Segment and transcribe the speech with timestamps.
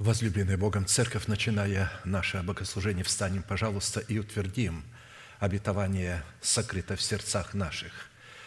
[0.00, 4.82] Возлюбленная Богом Церковь, начиная наше богослужение, встанем, пожалуйста, и утвердим
[5.38, 7.92] обетование, сокрыто в сердцах наших.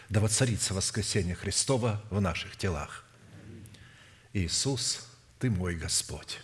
[0.10, 3.06] Да воцарится воскресение Христова в наших телах.
[4.34, 5.08] Иисус,
[5.38, 6.40] Ты мой Господь.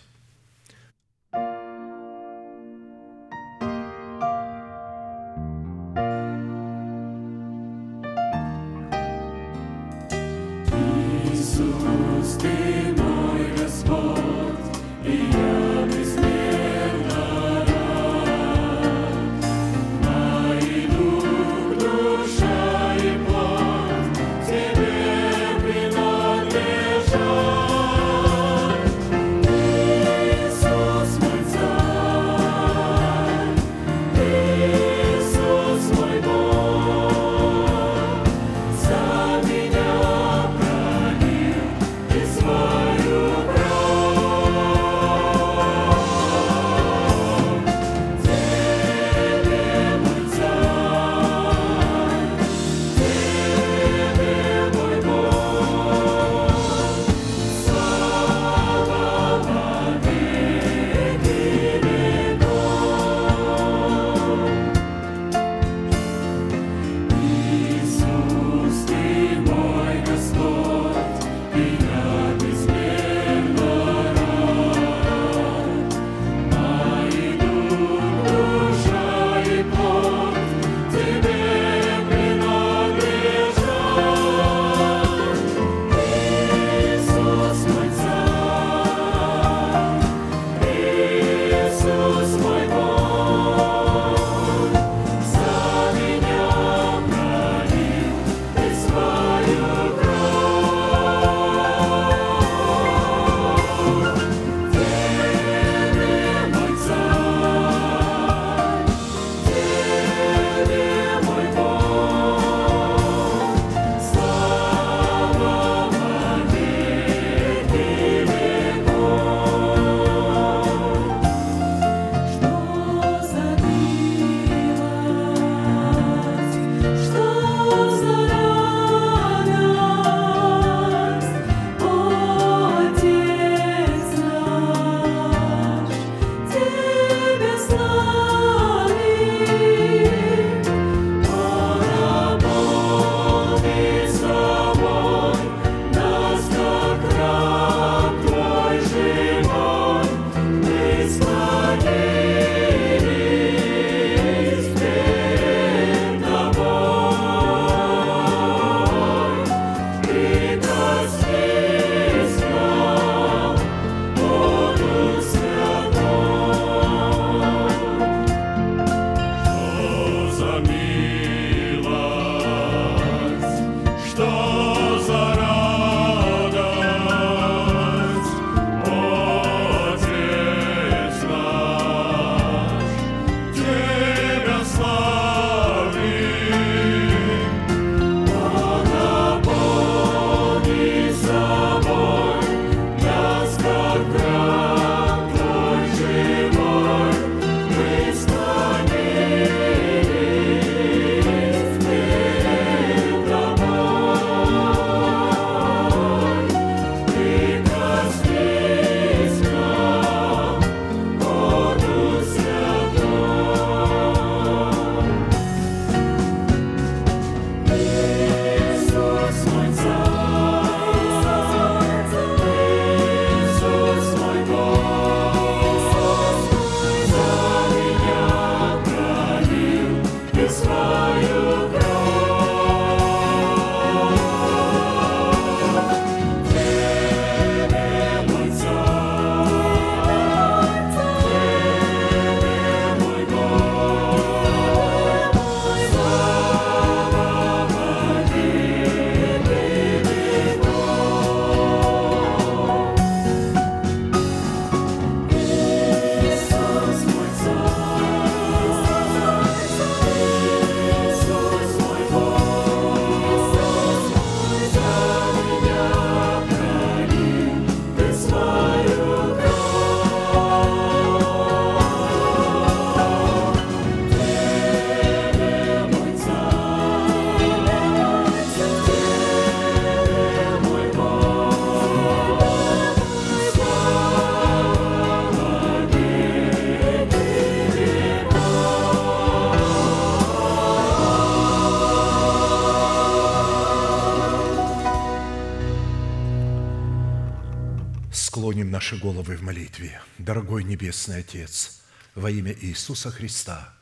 [298.90, 300.00] Наши головы в молитве.
[300.18, 301.80] Дорогой Небесный Отец,
[302.16, 303.72] во имя Иисуса Христа,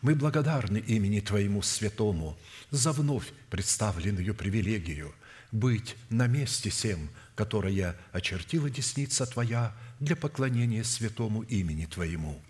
[0.00, 2.38] мы благодарны имени Твоему Святому
[2.70, 5.14] за вновь представленную привилегию
[5.52, 12.40] быть на месте всем, которое очертила десница Твоя для поклонения святому имени Твоему.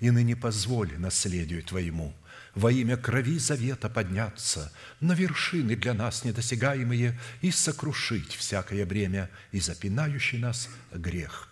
[0.00, 2.12] И ныне позволь наследию Твоему
[2.56, 9.60] во имя крови завета подняться на вершины для нас недосягаемые и сокрушить всякое бремя и
[9.60, 11.51] запинающий нас грех.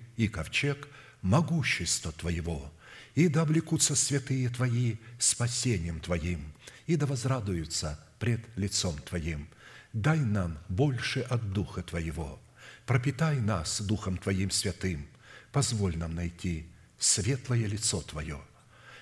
[0.23, 0.87] и ковчег
[1.21, 2.71] могущества Твоего,
[3.15, 6.53] и да облекутся святые Твои спасением Твоим,
[6.87, 9.47] и да возрадуются пред лицом Твоим.
[9.93, 12.39] Дай нам больше от Духа Твоего,
[12.85, 15.07] пропитай нас Духом Твоим святым,
[15.51, 16.65] позволь нам найти
[16.97, 18.39] светлое лицо Твое–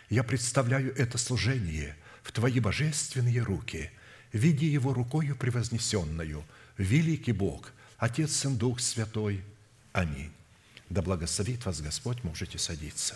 [0.10, 3.92] я представляю это служение в Твои божественные руки.
[4.34, 6.44] Види его рукою превознесенную,
[6.78, 9.44] великий Бог, Отец, Сын, Дух Святой.
[9.92, 10.32] Аминь.
[10.89, 13.15] Да благословит вас Господь, можете садиться.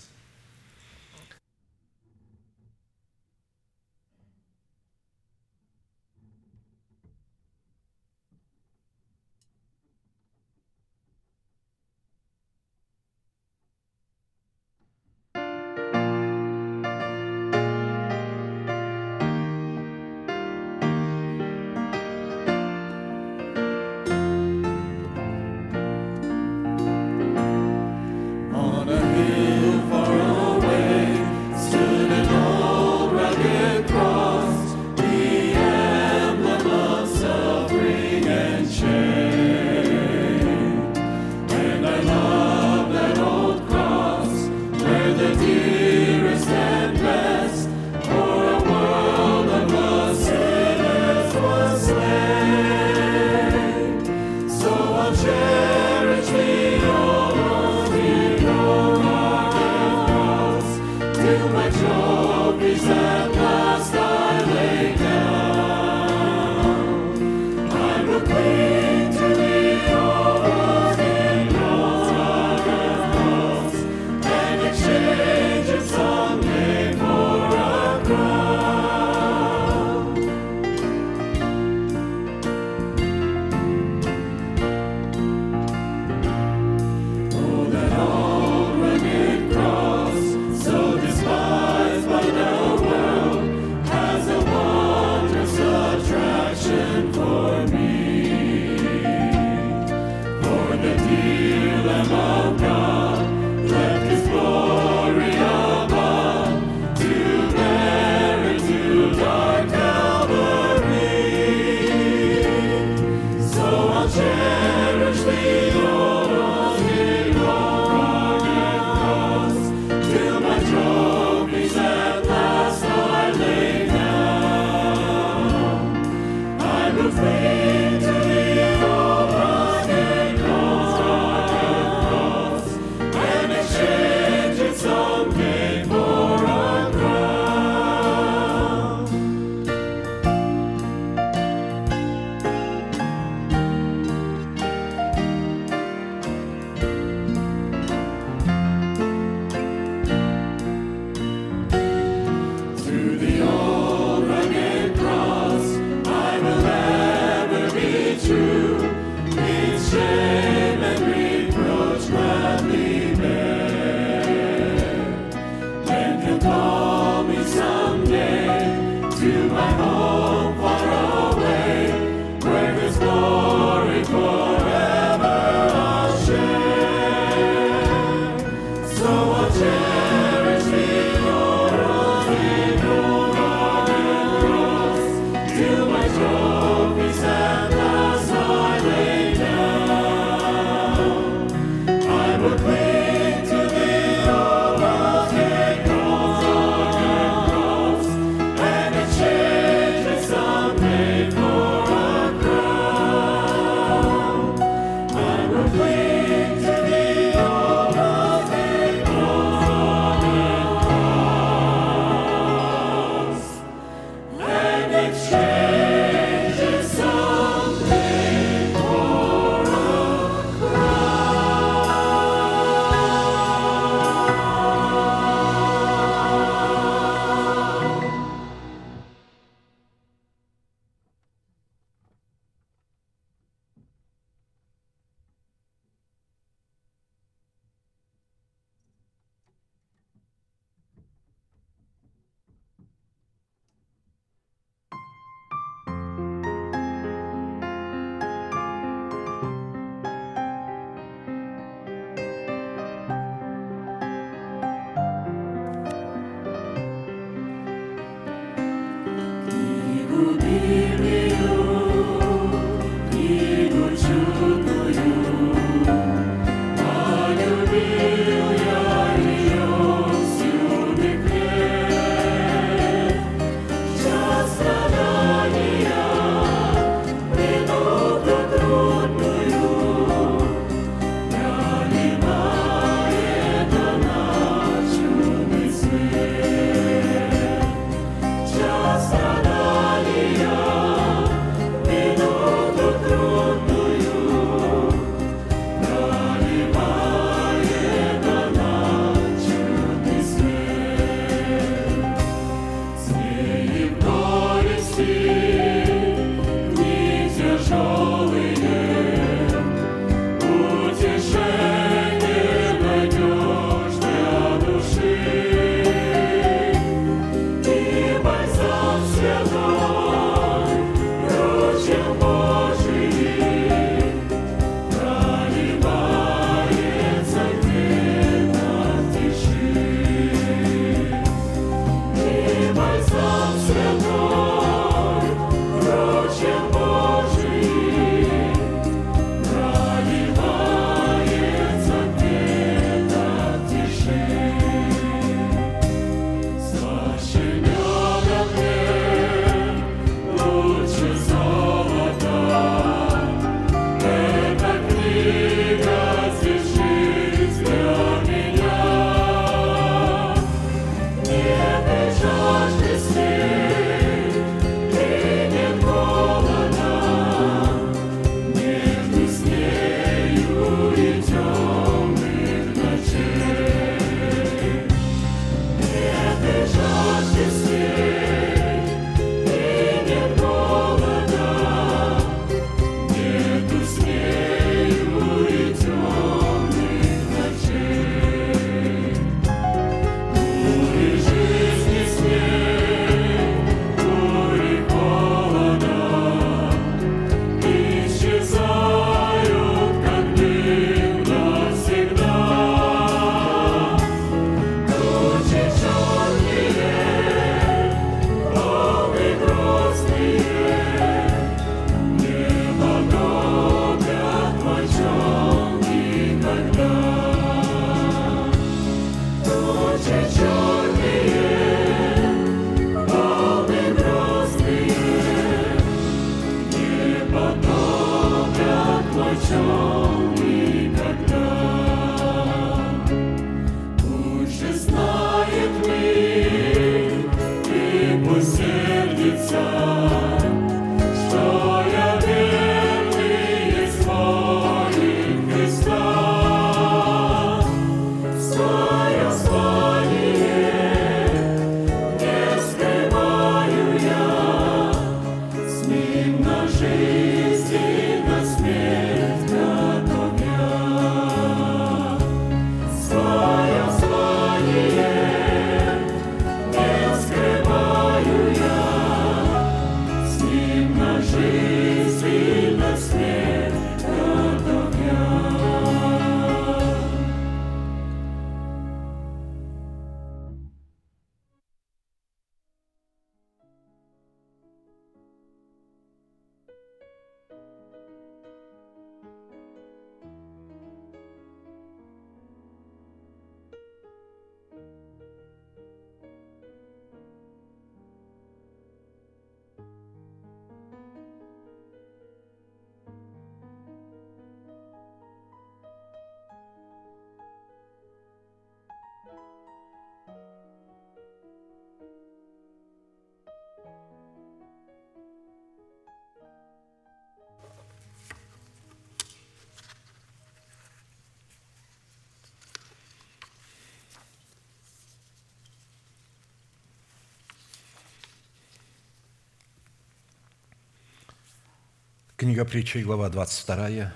[532.36, 534.12] Книга притчи, глава 22,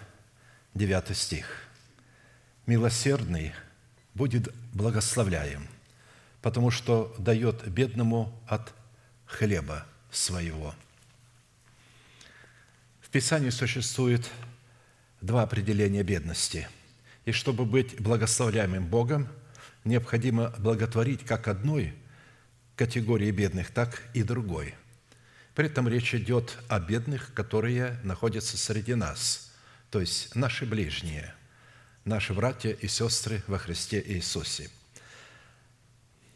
[0.74, 1.46] 9 стих.
[2.66, 3.54] «Милосердный
[4.16, 5.68] будет благословляем,
[6.42, 8.74] потому что дает бедному от
[9.28, 10.74] хлеба своего».
[13.02, 14.28] В Писании существует
[15.22, 16.68] два определения бедности.
[17.26, 19.28] И чтобы быть благословляемым Богом,
[19.84, 21.94] необходимо благотворить как одной
[22.76, 24.74] категории бедных, так и другой.
[25.58, 29.52] При этом речь идет о бедных, которые находятся среди нас,
[29.90, 31.34] то есть наши ближние,
[32.06, 34.70] наши братья и сестры во Христе Иисусе.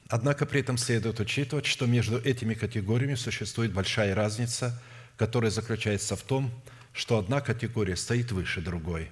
[0.08, 4.82] Однако при этом следует учитывать, что между этими категориями существует большая разница,
[5.18, 6.52] которая заключается в том,
[6.92, 9.12] что одна категория стоит выше другой.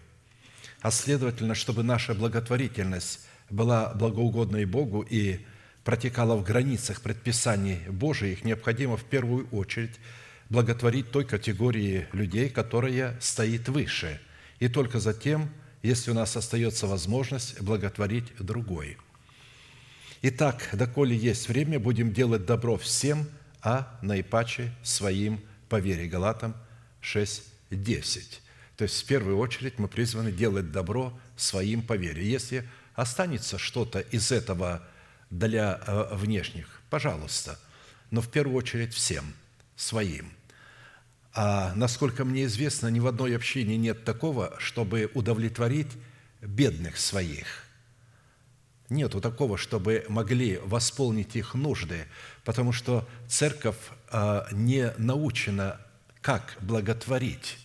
[0.82, 5.45] А следовательно, чтобы наша благотворительность была благоугодной Богу и
[5.83, 9.99] протекала в границах предписаний Божиих, необходимо в первую очередь
[10.49, 14.19] благотворить той категории людей, которая стоит выше,
[14.59, 15.49] и только затем,
[15.83, 18.97] если у нас остается возможность, благотворить другой.
[20.21, 23.29] Итак, доколе есть время, будем делать добро всем,
[23.61, 26.07] а наипаче своим по вере.
[26.07, 26.55] Галатам
[27.01, 28.41] 6, 10.
[28.75, 32.29] То есть, в первую очередь, мы призваны делать добро своим по вере.
[32.29, 34.85] Если останется что-то из этого
[35.29, 37.59] для э, внешних, пожалуйста,
[38.11, 39.33] но в первую очередь всем,
[39.75, 40.31] своим.
[41.33, 45.91] А насколько мне известно, ни в одной общине нет такого, чтобы удовлетворить
[46.41, 47.65] бедных своих.
[48.89, 52.07] Нету такого, чтобы могли восполнить их нужды,
[52.43, 53.77] потому что церковь
[54.11, 55.79] э, не научена,
[56.21, 57.57] как благотворить.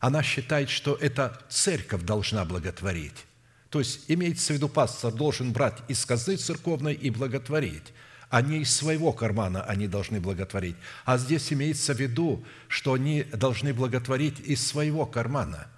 [0.00, 3.24] Она считает, что это церковь должна благотворить.
[3.72, 7.94] То есть имеется в виду, пастор должен брать из казны церковной и благотворить,
[8.42, 10.76] не из своего кармана они должны благотворить.
[11.06, 15.68] А здесь имеется в виду, что они должны благотворить из своего кармана.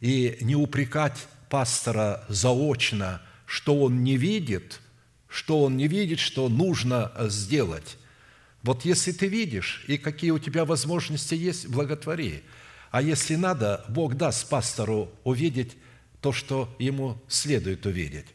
[0.00, 4.80] И не упрекать пастора заочно, что он не видит,
[5.28, 7.98] что он не видит, что нужно сделать.
[8.64, 12.42] Вот если ты видишь, и какие у тебя возможности есть, благотвори.
[12.90, 15.76] А если надо, Бог даст пастору увидеть
[16.20, 18.26] то, что ему следует увидеть.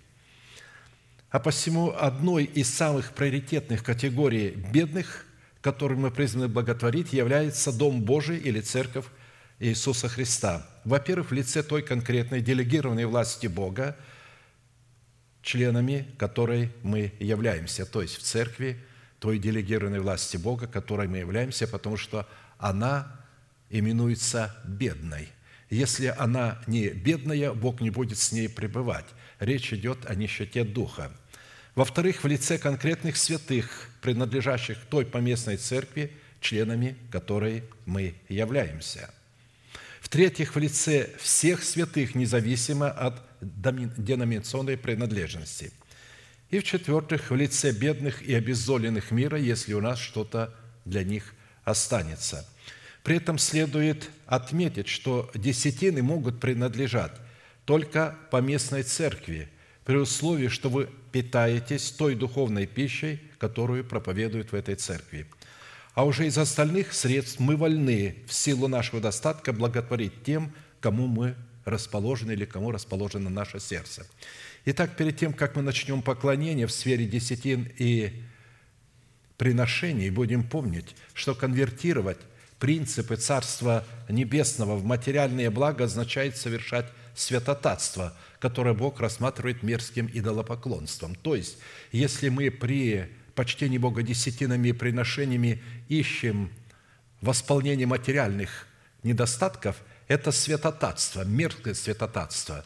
[1.30, 5.26] А посему одной из самых приоритетных категорий бедных,
[5.62, 9.06] которым мы призваны благотворить, является Дом Божий или Церковь
[9.60, 10.67] Иисуса Христа.
[10.84, 13.98] Во-первых, в лице той конкретной делегированной власти Бога,
[15.41, 18.80] членами которой мы являемся, то есть в церкви
[19.19, 23.12] той делегированной власти Бога, которой мы являемся, потому что она
[23.69, 25.30] именуется бедной.
[25.69, 29.06] Если она не бедная, Бог не будет с ней пребывать.
[29.39, 31.12] Речь идет о нищете духа.
[31.73, 39.10] Во-вторых, в лице конкретных святых, принадлежащих той поместной церкви, членами которой мы являемся.
[39.99, 45.71] В-третьих, в лице всех святых, независимо от деноминационной принадлежности.
[46.51, 50.54] И в-четвертых, в лице бедных и обеззоленных мира, если у нас что-то
[50.86, 51.34] для них
[51.65, 52.47] останется–
[53.06, 57.12] при этом следует отметить, что десятины могут принадлежать
[57.63, 59.48] только по местной церкви,
[59.86, 65.28] при условии, что вы питаетесь той духовной пищей, которую проповедуют в этой церкви.
[65.94, 71.36] А уже из остальных средств мы вольны в силу нашего достатка благотворить тем, кому мы
[71.63, 74.08] расположены или кому расположено наше сердце.
[74.65, 78.24] Итак, перед тем, как мы начнем поклонение в сфере десятин и
[79.38, 82.18] приношений, будем помнить, что конвертировать
[82.60, 91.15] принципы Царства Небесного в материальные блага означает совершать святотатство, которое Бог рассматривает мерзким идолопоклонством.
[91.15, 91.58] То есть,
[91.91, 96.52] если мы при почтении Бога десятинами и приношениями ищем
[97.22, 98.68] восполнение материальных
[99.04, 102.63] недостатков, это святотатство, мерзкое святотатство,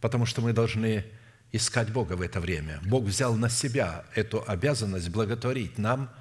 [0.00, 1.04] потому что мы должны
[1.50, 2.78] искать Бога в это время.
[2.84, 6.10] Бог взял на себя эту обязанность благотворить нам–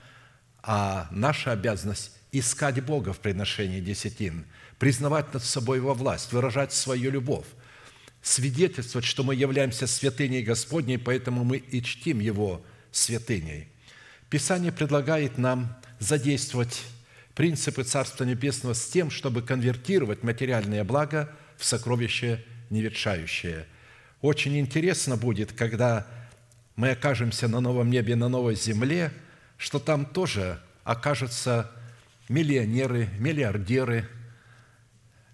[0.68, 4.46] а наша обязанность– искать Бога в приношении десятин,
[4.78, 7.46] признавать над собой Его власть, выражать свою любовь,
[8.22, 13.70] свидетельствовать, что мы являемся святыней Господней, поэтому мы и чтим Его святыней.
[14.30, 16.84] Писание предлагает нам задействовать
[17.34, 23.68] принципы Царства Небесного с тем, чтобы конвертировать материальное благо в сокровище невершающее.
[24.20, 26.06] Очень интересно будет, когда
[26.76, 29.14] мы окажемся на новом небе, на новой земле–
[29.58, 31.72] что там тоже окажутся
[32.30, 34.08] миллионеры, миллиардеры,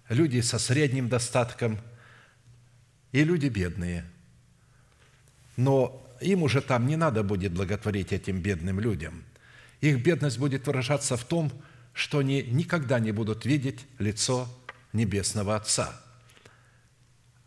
[0.08, 1.78] люди со средним достатком
[3.12, 4.04] и люди бедные.
[5.56, 9.24] Но им уже там не надо будет благотворить этим бедным людям.
[9.80, 11.52] Их бедность будет выражаться в том,
[11.92, 14.48] что они никогда не будут видеть лицо
[14.92, 16.00] Небесного Отца.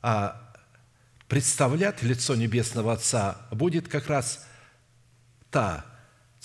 [0.02, 0.54] А
[1.28, 4.48] представлять лицо Небесного Отца будет как раз
[5.50, 5.86] та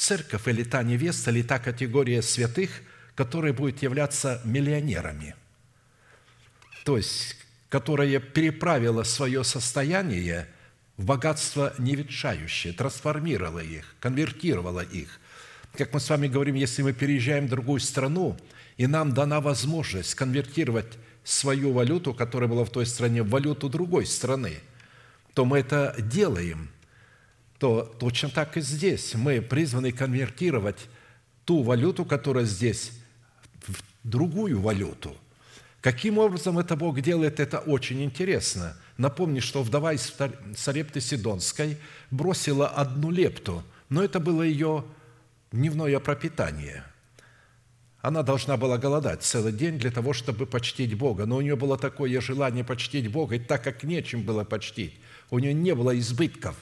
[0.03, 2.71] церковь или та невеста, или та категория святых,
[3.15, 5.35] которая будет являться миллионерами.
[6.85, 7.37] То есть,
[7.69, 10.49] которая переправила свое состояние
[10.97, 15.21] в богатство неветшающее, трансформировала их, конвертировала их.
[15.79, 18.37] Как мы с вами говорим, если мы переезжаем в другую страну,
[18.77, 24.07] и нам дана возможность конвертировать свою валюту, которая была в той стране, в валюту другой
[24.07, 24.59] страны,
[25.35, 26.71] то мы это делаем.
[27.63, 29.15] То точно так и здесь.
[29.15, 30.89] Мы призваны конвертировать
[31.45, 32.91] ту валюту, которая здесь,
[33.69, 35.15] в другую валюту.
[35.81, 38.77] Каким образом это Бог делает, это очень интересно.
[38.97, 40.13] Напомни, что вдова из
[40.57, 41.79] Сарепты Сидонской
[42.11, 44.85] бросила одну лепту, но это было ее
[45.53, 46.83] дневное пропитание.
[48.01, 51.79] Она должна была голодать целый день для того, чтобы почтить Бога, но у нее было
[51.79, 54.95] такое желание почтить Бога, и так как нечем было почтить,
[55.31, 56.57] у нее не было избытков,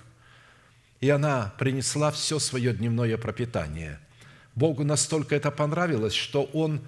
[1.00, 4.00] и она принесла все свое дневное пропитание.
[4.54, 6.80] Богу настолько это понравилось, что Он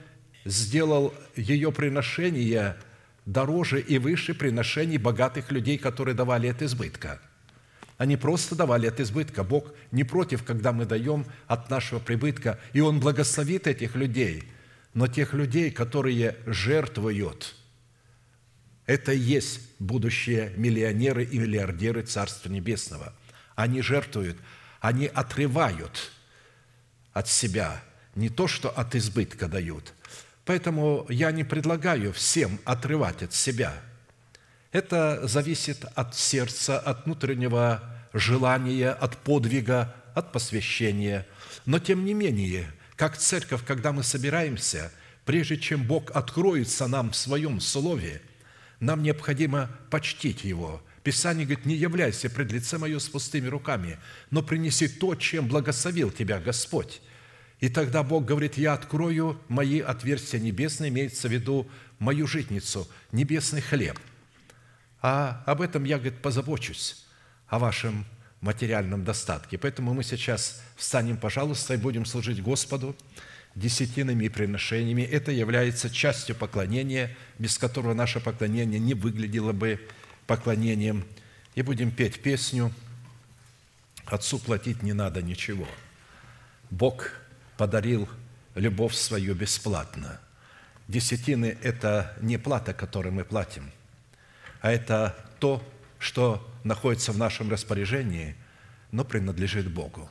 [0.45, 2.77] сделал ее приношение
[3.25, 7.21] дороже и выше приношений богатых людей, которые давали от избытка–
[8.03, 9.45] они просто давали от избытка.
[9.45, 14.43] Бог не против, когда мы даем от нашего прибытка, и Он благословит этих людей.
[14.93, 17.55] Но тех людей, которые жертвуют,
[18.87, 23.15] это и есть будущие миллионеры и миллиардеры Царства Небесного.
[23.55, 24.39] Они жертвуют,
[24.81, 26.13] они отрывают
[27.13, 27.83] от себя
[28.15, 29.93] не то, что от избытка дают.
[30.45, 33.75] Поэтому я не предлагаю всем отрывать от себя–
[34.73, 37.83] это зависит от сердца, от внутреннего
[38.15, 41.27] желания, от подвига, от посвящения.
[41.67, 44.91] Но тем не менее, как церковь, когда мы собираемся,
[45.27, 48.23] прежде чем Бог откроется нам в Своем Слове,
[48.81, 50.83] нам необходимо почтить Его.
[51.03, 53.99] Писание говорит, не являйся пред лице Мое с пустыми руками,
[54.31, 57.01] но принеси то, чем благословил тебя Господь.
[57.61, 63.61] И тогда Бог говорит, я открою мои отверстия небесные, имеется в виду мою житницу, небесный
[63.61, 63.99] хлеб–
[65.03, 67.05] а об этом я, говорит, позабочусь,
[67.49, 68.07] о вашем
[68.41, 69.59] материальном достатке.
[69.59, 72.97] Поэтому мы сейчас встанем, пожалуйста, и будем служить Господу
[73.57, 75.03] десятинами и приношениями.
[75.03, 79.81] Это является частью поклонения, без которого наше поклонение не выглядело бы
[80.27, 81.05] поклонением.
[81.55, 82.73] И будем петь песню
[84.07, 85.69] «Отцу платить не надо ничего».
[86.71, 87.11] Бог
[87.57, 88.09] подарил
[88.55, 90.21] любовь свою бесплатно.
[90.89, 93.71] Десятины– это не плата, которую мы платим–
[94.63, 95.61] а это то,
[95.99, 98.37] что находится в нашем распоряжении,
[98.93, 100.09] но принадлежит Богу.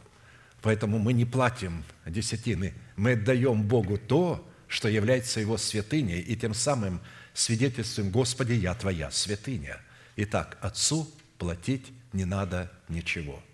[0.61, 6.53] Поэтому мы не платим десятины, мы отдаем Богу то, что является Его святыней, и тем
[6.53, 7.01] самым
[7.33, 9.79] свидетельствуем, Господи, я Твоя святыня.
[10.23, 11.07] Итак, Отцу
[11.39, 13.41] платить не надо ничего–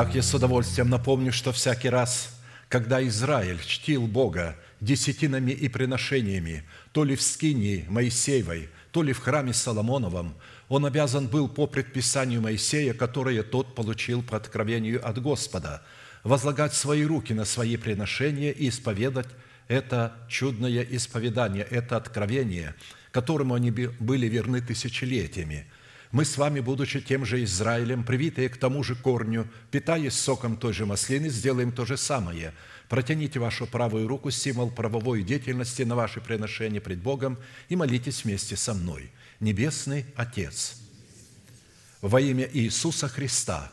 [0.00, 2.30] Итак, я с удовольствием напомню, что всякий раз,
[2.68, 9.18] когда Израиль чтил Бога десятинами и приношениями, то ли в скинии Моисеевой, то ли в
[9.18, 10.36] храме Соломоновом,
[10.68, 15.82] он обязан был по предписанию Моисея, которое тот получил по откровению от Господа,
[16.22, 19.26] возлагать свои руки на свои приношения и исповедать
[19.66, 22.76] это чудное исповедание, это откровение,
[23.10, 25.66] которому они были верны тысячелетиями–
[26.10, 30.72] мы с вами, будучи тем же Израилем, привитые к тому же корню, питаясь соком той
[30.72, 32.54] же маслины, сделаем то же самое.
[32.88, 38.56] Протяните вашу правую руку, символ правовой деятельности на ваше приношение пред Богом и молитесь вместе
[38.56, 39.10] со мной.
[39.40, 40.80] Небесный Отец,
[42.00, 43.70] во имя Иисуса Христа,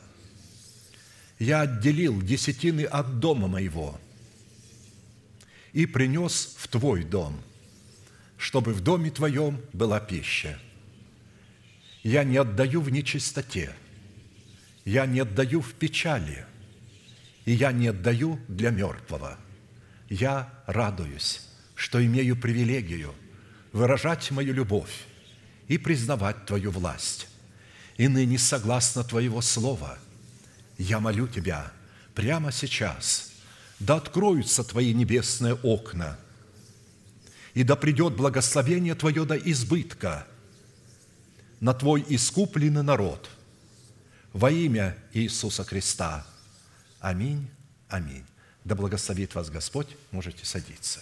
[1.39, 3.99] я отделил десятины от дома моего
[5.72, 7.41] и принес в Твой дом,
[8.38, 10.60] чтобы в доме Твоем была пища–
[12.06, 13.74] я не отдаю в нечистоте,
[14.86, 16.45] я не отдаю в печали,
[17.45, 19.39] и я не отдаю для мертвого.
[20.08, 21.41] Я радуюсь,
[21.74, 23.16] что имею привилегию
[23.74, 25.08] выражать мою любовь
[25.68, 27.28] и признавать Твою власть.
[27.97, 29.97] И ныне, согласно Твоего Слова,
[30.78, 31.72] я молю Тебя
[32.14, 33.32] прямо сейчас,
[33.80, 36.20] да откроются Твои небесные окна,
[37.56, 40.28] и да придет благословение Твое до избытка–
[41.60, 43.30] на Твой искупленный народ
[44.34, 46.26] во имя Иисуса Христа.
[46.99, 47.49] Аминь,
[47.88, 48.26] аминь.
[48.64, 51.01] Да благословит вас Господь, можете садиться.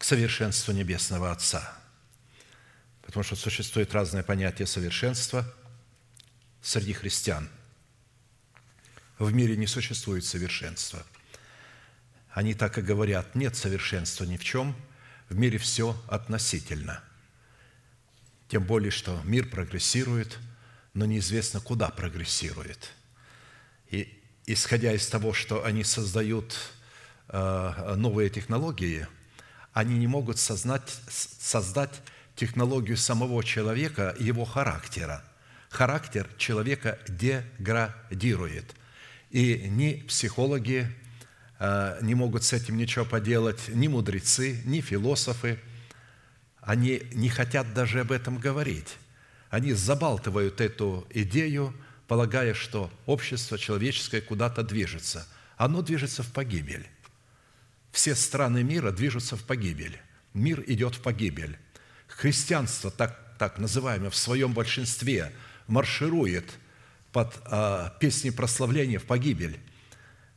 [0.00, 1.78] К совершенству Небесного Отца.
[3.02, 5.44] Потому что существует разное понятие совершенства
[6.60, 7.48] среди христиан.
[9.20, 11.04] В мире не существует совершенства.
[12.30, 14.74] Они так и говорят, нет совершенства ни в чем,
[15.28, 17.04] в мире все относительно.
[18.48, 20.36] Тем более, что мир прогрессирует–
[20.94, 22.90] но неизвестно, куда прогрессирует.
[23.90, 26.56] И исходя из того, что они создают
[27.28, 29.06] э, новые технологии,
[29.72, 32.02] они не могут сознать, создать
[32.36, 35.24] технологию самого человека его характера.
[35.68, 38.74] Характер человека деградирует.
[39.30, 40.88] И ни психологи
[41.58, 45.60] э, не могут с этим ничего поделать, ни мудрецы, ни философы.
[46.60, 48.96] Они не хотят даже об этом говорить
[49.50, 51.74] они забалтывают эту идею,
[52.06, 55.26] полагая, что общество человеческое куда-то движется.
[55.56, 56.86] Оно движется в погибель.
[57.92, 59.98] Все страны мира движутся в погибель.
[60.34, 61.58] Мир идет в погибель.
[62.06, 65.32] Христианство, так, так называемое, в своем большинстве
[65.66, 66.44] марширует
[67.12, 69.58] под э, песни прославления в погибель,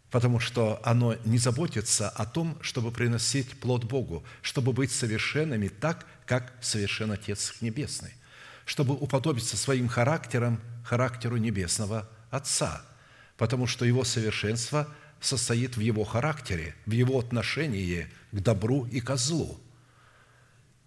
[0.10, 6.08] потому что оно не заботится о том, чтобы приносить плод Богу, чтобы быть совершенными так,
[6.26, 8.14] как совершен Отец Небесный
[8.66, 12.84] чтобы уподобиться своим характером характеру Небесного Отца,
[13.38, 14.88] потому что Его совершенство
[15.26, 19.60] состоит в Его характере, в Его отношении к добру и к злу.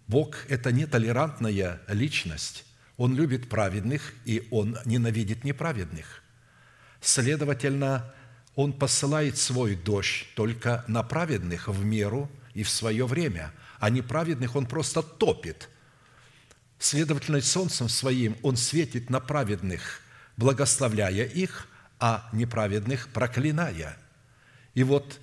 [0.07, 2.65] Бог– это нетолерантная личность.
[2.97, 6.23] Он любит праведных, и Он ненавидит неправедных.
[7.01, 8.13] Следовательно,
[8.55, 14.55] Он посылает свой дождь только на праведных в меру и в свое время, а неправедных
[14.55, 15.69] Он просто топит–
[16.79, 20.01] Следовательно, солнцем своим Он светит на праведных,
[20.37, 21.67] благословляя их,
[21.99, 23.97] а неправедных проклиная.
[24.77, 25.19] И вот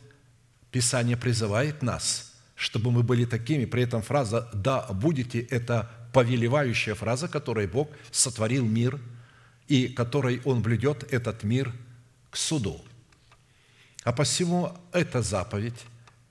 [0.72, 3.66] Писание призывает нас, чтобы мы были такими.
[3.66, 8.98] При этом фраза «да будете»– это повелевающая фраза, которой Бог сотворил мир
[9.68, 11.72] и которой Он блюдет этот мир
[12.30, 12.84] к суду.
[14.02, 15.86] А посему эта заповедь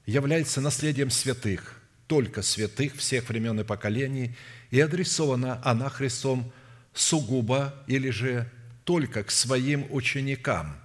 [0.05, 4.36] является наследием святых, только святых всех времен и поколений–
[4.74, 6.51] и адресована она Христом
[6.95, 8.51] сугубо или же
[8.86, 10.83] только к своим ученикам.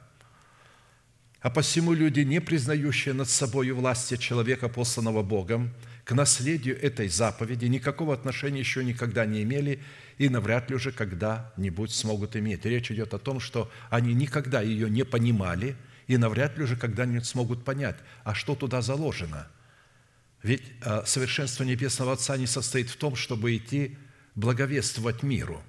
[1.40, 5.72] А посему люди, не признающие над собой власти человека, посланного Богом,
[6.04, 9.80] к наследию этой заповеди никакого отношения еще никогда не имели
[10.16, 12.64] и навряд ли уже когда-нибудь смогут иметь.
[12.64, 15.76] Речь идет о том, что они никогда ее не понимали
[16.06, 19.48] и навряд ли уже когда-нибудь смогут понять, а что туда заложено–
[20.42, 23.96] ведь а, совершенство Небесного Отца не состоит в том, чтобы идти
[24.34, 25.62] благовествовать миру.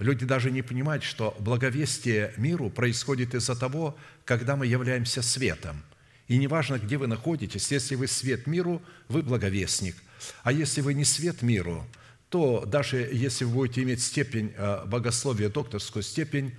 [0.00, 5.82] Люди даже не понимают, что благовестие миру происходит из-за того, когда мы являемся светом.
[6.26, 9.94] И неважно, где вы находитесь, если вы свет миру, вы благовестник.
[10.42, 11.86] А если вы не свет миру,
[12.30, 16.54] то даже если вы будете иметь степень а, богословия, докторскую степень,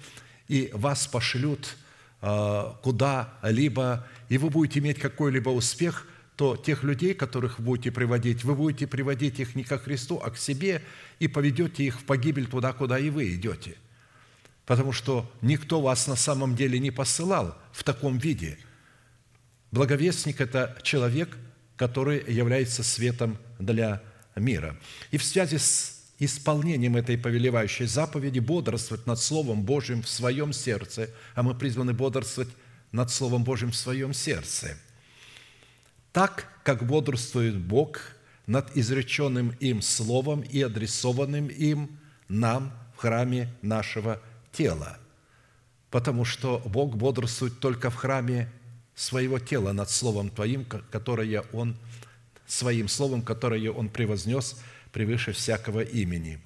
[0.48, 1.78] и вас пошлют
[2.22, 6.06] а, куда-либо, и вы будете иметь какой-либо успех,
[6.36, 10.38] то тех людей, которых будете приводить, вы будете приводить их не ко Христу, а к
[10.38, 10.82] себе
[11.20, 13.78] и поведете их в погибель туда, куда и вы идете.
[14.66, 18.58] Потому что никто вас на самом деле не посылал в таком виде.
[19.72, 21.38] Благовестник– это человек,
[21.76, 24.02] который является светом для
[24.36, 24.78] мира.
[25.12, 31.10] И в связи с исполнением этой повелевающей заповеди бодрствовать над Словом Божьим в своем сердце,
[31.34, 32.50] а мы призваны бодрствовать
[32.92, 34.78] над Словом Божьим в своем сердце–
[36.12, 38.00] так, как бодрствует Бог
[38.48, 41.98] над изреченным им словом и адресованным им
[42.28, 44.98] нам в храме нашего тела.
[45.90, 48.52] Потому что Бог бодрствует только в храме
[48.96, 51.76] своего тела над Словом Твоим, которое Он,
[52.46, 54.60] своим Словом, которое Он превознес
[54.92, 56.40] превыше всякого имени.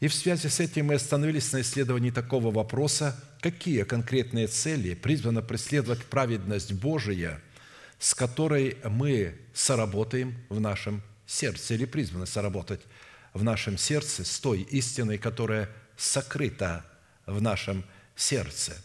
[0.00, 5.42] И в связи с этим мы остановились на исследовании такого вопроса, какие конкретные цели призвана
[5.42, 7.40] преследовать праведность Божия–
[7.98, 12.80] с которой мы соработаем в нашем сердце или призваны соработать
[13.34, 16.84] в нашем сердце с той истиной, которая сокрыта
[17.26, 17.84] в нашем
[18.16, 18.76] сердце.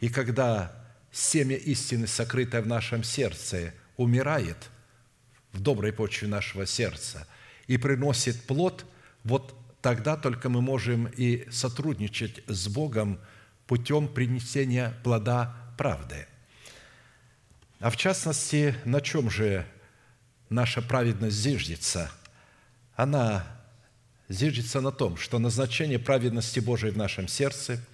[0.00, 0.72] И когда
[1.10, 4.56] семя истины, сокрытое в нашем сердце, умирает
[5.52, 7.26] в доброй почве нашего сердца
[7.66, 8.86] и приносит плод,
[9.22, 13.20] вот тогда только мы можем и сотрудничать с Богом
[13.66, 16.26] путем принесения плода правды.
[17.82, 19.66] А в частности, на чем же
[20.48, 22.12] наша праведность зиждется?
[22.94, 23.44] Она
[24.28, 27.84] зиждется на том, что назначение праведности Божией в нашем сердце,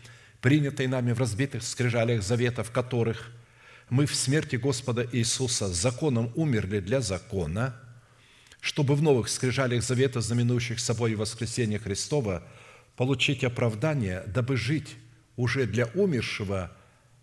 [0.42, 3.32] принятой нами в разбитых скрижалях заветов которых
[3.88, 7.74] мы в смерти Господа Иисуса законом умерли для закона,
[8.60, 12.42] чтобы в новых скрижалях завета, знаменующих собой воскресение Христова,
[12.94, 14.96] получить оправдание, дабы жить
[15.36, 16.72] уже для умершего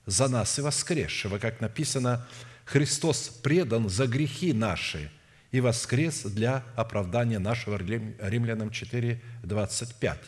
[0.07, 2.25] за нас и воскресшего, как написано,
[2.65, 5.11] Христос предан за грехи наши
[5.51, 10.19] и воскрес для оправдания нашего Римлянам 4, 25.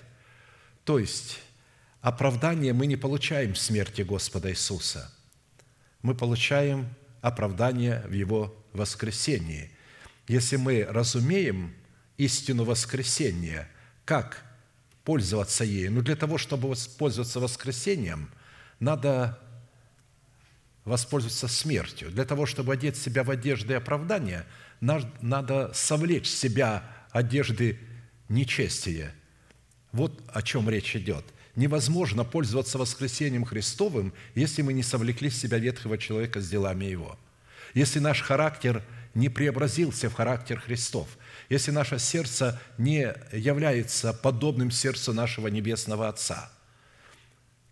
[0.85, 1.39] То есть,
[2.01, 5.11] оправдание мы не получаем в смерти Господа Иисуса.
[6.01, 6.87] Мы получаем
[7.21, 9.71] оправдание в Его воскресении.
[10.27, 11.73] Если мы разумеем
[12.17, 13.67] истину воскресения,
[14.05, 14.43] как
[15.03, 15.91] пользоваться ею?
[15.91, 18.29] Ну, для того, чтобы воспользоваться воскресением,
[18.79, 19.39] надо
[20.87, 22.09] воспользоваться смертью.
[22.11, 24.45] Для того, чтобы одеть себя в одежды оправдания,
[24.79, 27.77] надо совлечь себя одежды
[28.29, 29.13] нечестия.
[29.91, 31.25] Вот о чем речь идет.
[31.55, 37.19] Невозможно пользоваться воскресением Христовым, если мы не совлекли с себя ветхого человека с делами его.
[37.73, 38.83] Если наш характер
[39.13, 41.07] не преобразился в характер Христов,
[41.49, 46.51] если наше сердце не является подобным сердцу нашего Небесного Отца–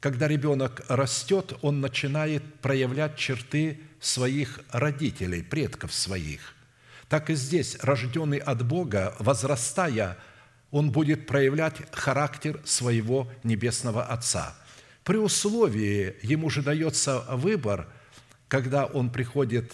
[0.05, 6.53] когда ребенок растет, он начинает проявлять черты своих родителей, предков своих.
[7.09, 10.19] Так и здесь, рожденный от Бога, возрастая,
[10.69, 14.55] он будет проявлять характер своего Небесного Отца.
[15.03, 17.87] При условии, ему же дается выбор,
[18.47, 19.73] когда он приходит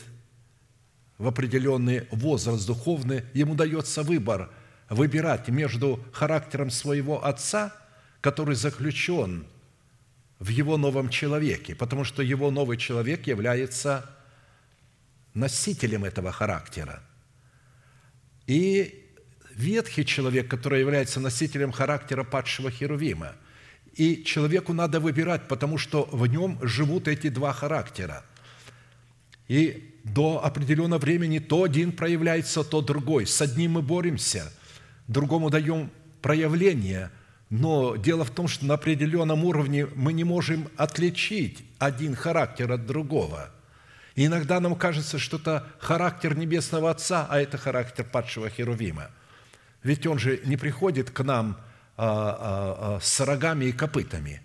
[1.18, 4.50] в определенный возраст духовный, ему дается выбор
[4.90, 7.76] выбирать между характером своего отца,
[8.22, 9.46] который заключен
[10.42, 14.10] в его новом человеке, потому что его новый человек является
[15.36, 17.04] носителем этого характера.
[18.48, 19.06] И
[19.56, 23.36] ветхий человек, который является носителем характера падшего Херувима.
[23.94, 28.26] И человеку надо выбирать, потому что в нем живут эти два характера.
[29.48, 33.28] И до определенного времени то один проявляется, то другой.
[33.28, 34.52] С одним мы боремся,
[35.08, 37.12] другому даем проявление–
[37.52, 42.88] но дело в том, что на определенном уровне мы не можем отличить один характер от
[42.88, 43.50] другого.
[44.16, 49.12] И иногда нам кажется, что это характер Небесного Отца, а это характер падшего Херувима.
[49.84, 51.58] Ведь он же не приходит к нам
[51.98, 54.42] а, а, а, с рогами и копытами.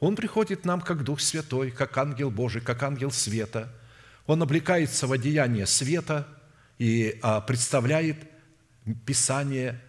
[0.00, 3.72] Он приходит к нам как Дух Святой, как ангел Божий, как ангел света.
[4.26, 6.26] Он облекается в одеяние света
[6.78, 8.16] и а, представляет
[9.06, 9.80] Писание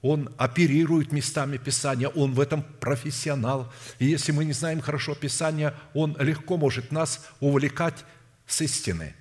[0.00, 3.72] он оперирует местами Писания, он в этом профессионал.
[3.98, 8.04] И если мы не знаем хорошо Писания, он легко может нас увлекать
[8.46, 9.14] с истины.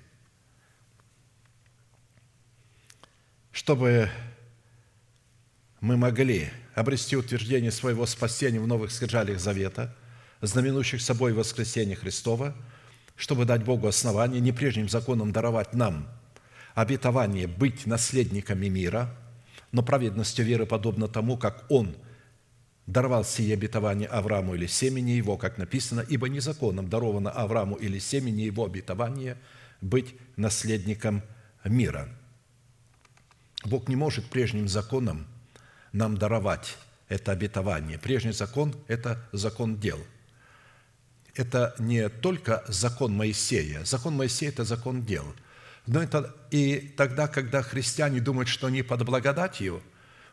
[3.52, 4.12] Чтобы
[5.82, 9.96] мы могли обрести утверждение своего спасения в новых скрижалях завета,
[10.42, 12.56] знаменующих собой воскресение Христова,
[13.16, 16.08] чтобы дать Богу основание не прежним законом даровать нам
[16.76, 19.10] обетование быть наследниками мира–
[19.78, 21.96] но праведностью веры подобно тому, как Он
[22.88, 28.42] даровал сие обетование Аврааму или семени его, как написано, ибо незаконным даровано Аврааму или семени
[28.42, 29.38] его обетование
[29.80, 31.22] быть наследником
[31.64, 32.10] мира.
[33.66, 35.28] Бог не может прежним законом
[35.92, 36.76] нам даровать
[37.08, 38.00] это обетование.
[38.00, 40.00] Прежний закон– это закон дел.
[41.36, 43.84] Это не только закон Моисея.
[43.86, 45.36] Закон Моисея– это закон дел–
[45.88, 49.82] но это и тогда, когда христиане думают, что они под благодатью,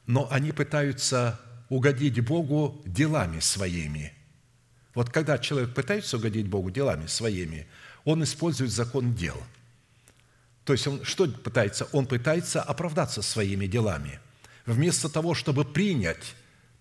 [0.07, 4.13] но они пытаются угодить Богу делами своими.
[4.95, 7.67] Вот когда человек пытается угодить Богу делами своими,
[8.05, 9.41] он использует закон дел.
[10.65, 11.89] То есть он что пытается?
[11.93, 14.19] Он пытается оправдаться своими делами.
[14.67, 16.35] Вместо того, чтобы принять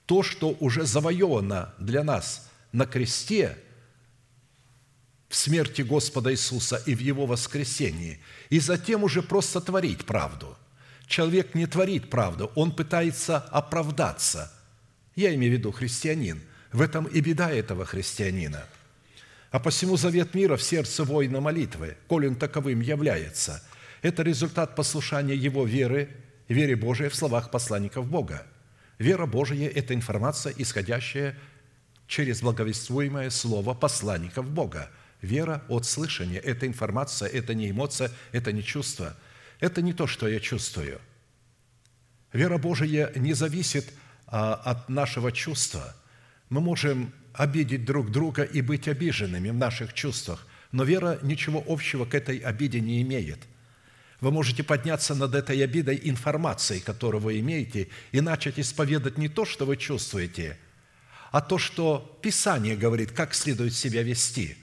[0.06, 3.58] то, что уже завоевано для нас на кресте–
[5.34, 8.20] в смерти Господа Иисуса и в Его воскресении,
[8.52, 10.56] и затем уже просто творить правду.
[11.08, 14.54] Человек не творит правду, он пытается оправдаться.
[15.16, 16.40] Я имею в виду христианин.
[16.72, 18.64] В этом и беда этого христианина.
[19.50, 23.64] А посему завет мира в сердце воина молитвы, коль он таковым является,
[24.04, 26.10] это результат послушания его веры,
[26.48, 28.46] вере Божией в словах посланников Бога.
[29.00, 31.36] Вера Божия– это информация, исходящая
[32.06, 34.92] через благовествуемое слово посланников Бога–
[35.24, 39.16] Вера от слышания– это информация, это не эмоция, это не чувство.
[39.62, 41.00] Это не то, что я чувствую.
[42.34, 43.94] Вера Божия не зависит
[44.28, 45.96] а, от нашего чувства.
[46.50, 52.04] Мы можем обидеть друг друга и быть обиженными в наших чувствах, но вера ничего общего
[52.04, 53.40] к этой обиде не имеет.
[54.20, 59.46] Вы можете подняться над этой обидой информацией, которую вы имеете, и начать исповедать не то,
[59.46, 60.58] что вы чувствуете,
[61.32, 64.58] а то, что Писание говорит, как следует себя вести.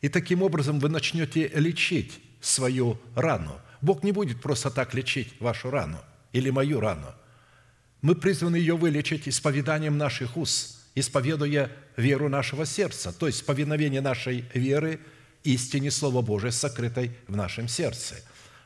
[0.00, 3.60] И таким образом вы начнете лечить свою рану.
[3.80, 5.98] Бог не будет просто так лечить вашу рану
[6.32, 7.14] или мою рану.
[8.00, 14.44] Мы призваны ее вылечить исповеданием наших уст, исповедуя веру нашего сердца, то есть повиновение нашей
[14.54, 15.00] веры
[15.42, 18.16] истине Слова Божия, сокрытой в нашем сердце.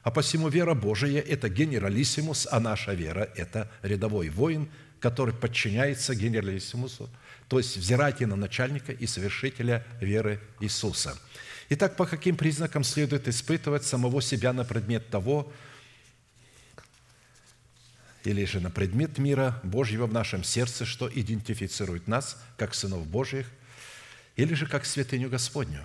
[0.03, 4.69] А посему вера Божия– это генералиссимус, а наша вера– это рядовой воин,
[4.99, 7.09] который подчиняется генералиссимусу,
[7.53, 11.19] то есть взирайте на начальника и совершителя веры Иисуса.
[11.69, 15.53] Итак, по каким признакам следует испытывать самого себя на предмет того,
[18.25, 23.47] или же на предмет мира Божьего в нашем сердце, что идентифицирует нас как сынов Божьих,
[24.37, 25.85] или же как святыню Господню.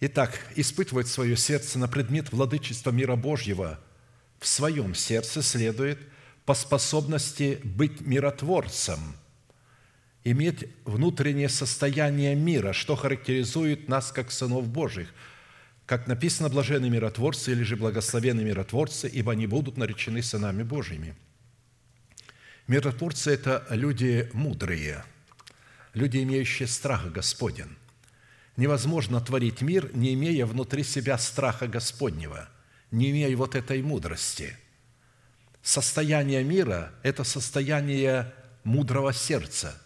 [0.00, 3.78] Итак, испытывать свое сердце на предмет владычества мира Божьего
[4.40, 6.00] в своем сердце следует
[6.44, 9.14] по способности быть миротворцем,
[10.24, 15.12] иметь внутреннее состояние мира, что характеризует нас как сынов Божьих–
[15.86, 21.14] как написано, блаженные миротворцы или же благословенные миротворцы, ибо они будут наречены сынами Божьими.
[22.66, 25.04] Миротворцы– это люди мудрые,
[25.92, 27.76] люди, имеющие страх Господен.
[28.56, 32.48] Невозможно творить мир, не имея внутри себя страха Господнего,
[32.90, 34.56] не имея вот этой мудрости.
[35.62, 38.32] Состояние мира– это состояние
[38.64, 39.78] мудрого сердца,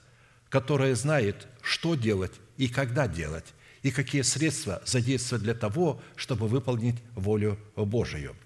[0.48, 3.46] которое знает, что делать и когда делать,
[3.82, 8.36] и какие средства задействовать для того, чтобы выполнить волю Божию.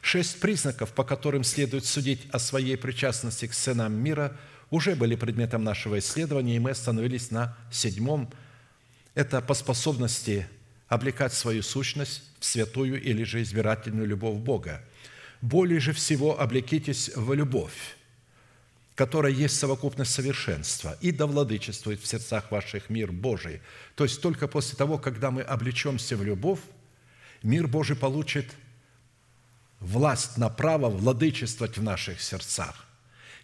[0.00, 4.36] Шесть признаков, по которым следует судить о своей причастности к сынам мира,
[4.70, 8.30] уже были предметом нашего исследования, и мы остановились на седьмом.
[9.14, 10.46] Это по способности
[10.88, 14.84] облекать свою сущность в святую или же избирательную любовь Бога.
[15.40, 17.96] Более же всего облекитесь в любовь,
[18.98, 23.60] которая есть совокупность совершенства, и да владычествует в сердцах ваших мир Божий.
[23.94, 26.58] То есть только после того, когда мы облечемся в любовь,
[27.44, 28.46] мир Божий получит
[29.78, 32.88] власть на право владычествовать в наших сердцах.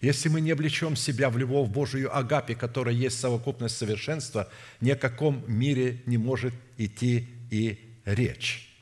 [0.00, 4.50] Если мы не облечем себя в любовь Божию Агапи, которая есть совокупность совершенства,
[4.80, 8.73] ни о каком мире не может идти и речь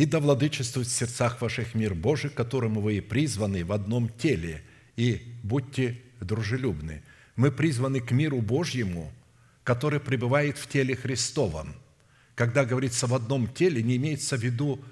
[0.00, 4.64] и да владычествует в сердцах ваших мир Божий, которому вы и призваны в одном теле,
[4.96, 7.02] и будьте дружелюбны.
[7.36, 9.12] Мы призваны к миру Божьему,
[9.62, 11.74] который пребывает в теле Христовом.
[12.34, 14.82] Когда говорится «в одном теле», не имеется в виду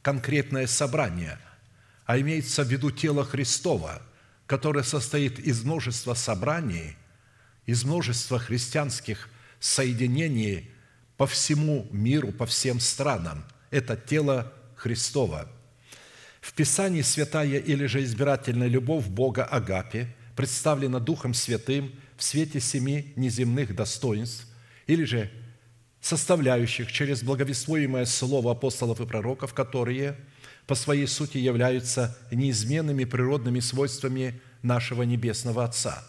[0.00, 1.38] конкретное собрание,
[2.06, 4.00] а имеется в виду тело Христова,
[4.46, 6.96] которое состоит из множества собраний,
[7.66, 9.28] из множества христианских
[9.60, 10.70] соединений
[11.18, 15.48] по всему миру, по всем странам– это тело Христова.
[16.40, 23.12] В Писании святая или же избирательная любовь Бога Агапе представлена Духом Святым в свете семи
[23.16, 24.46] неземных достоинств
[24.86, 25.30] или же
[26.00, 30.16] составляющих через благовествуемое слово апостолов и пророков, которые
[30.66, 36.04] по своей сути являются неизменными природными свойствами нашего Небесного Отца.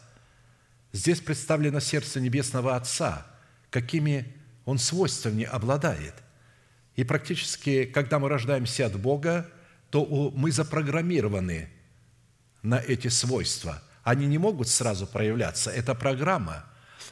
[0.93, 3.25] Здесь представлено сердце Небесного Отца,
[3.71, 4.33] какими
[4.65, 6.13] Он свойствами обладает–
[6.99, 9.49] и практически, когда мы рождаемся от Бога,
[9.89, 11.69] то мы запрограммированы
[12.61, 13.81] на эти свойства.
[14.03, 15.71] Они не могут сразу проявляться.
[15.71, 16.65] Это программа.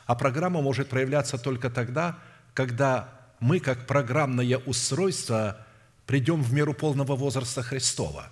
[0.06, 2.20] А программа может проявляться только тогда,
[2.54, 5.66] когда мы, как программное устройство,
[6.06, 8.30] придем в меру полного возраста Христова.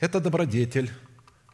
[0.00, 0.90] Это добродетель,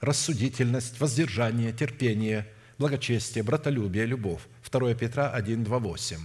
[0.01, 4.41] рассудительность, воздержание, терпение, благочестие, братолюбие, любовь.
[4.71, 6.17] 2 Петра 1, 2, 8.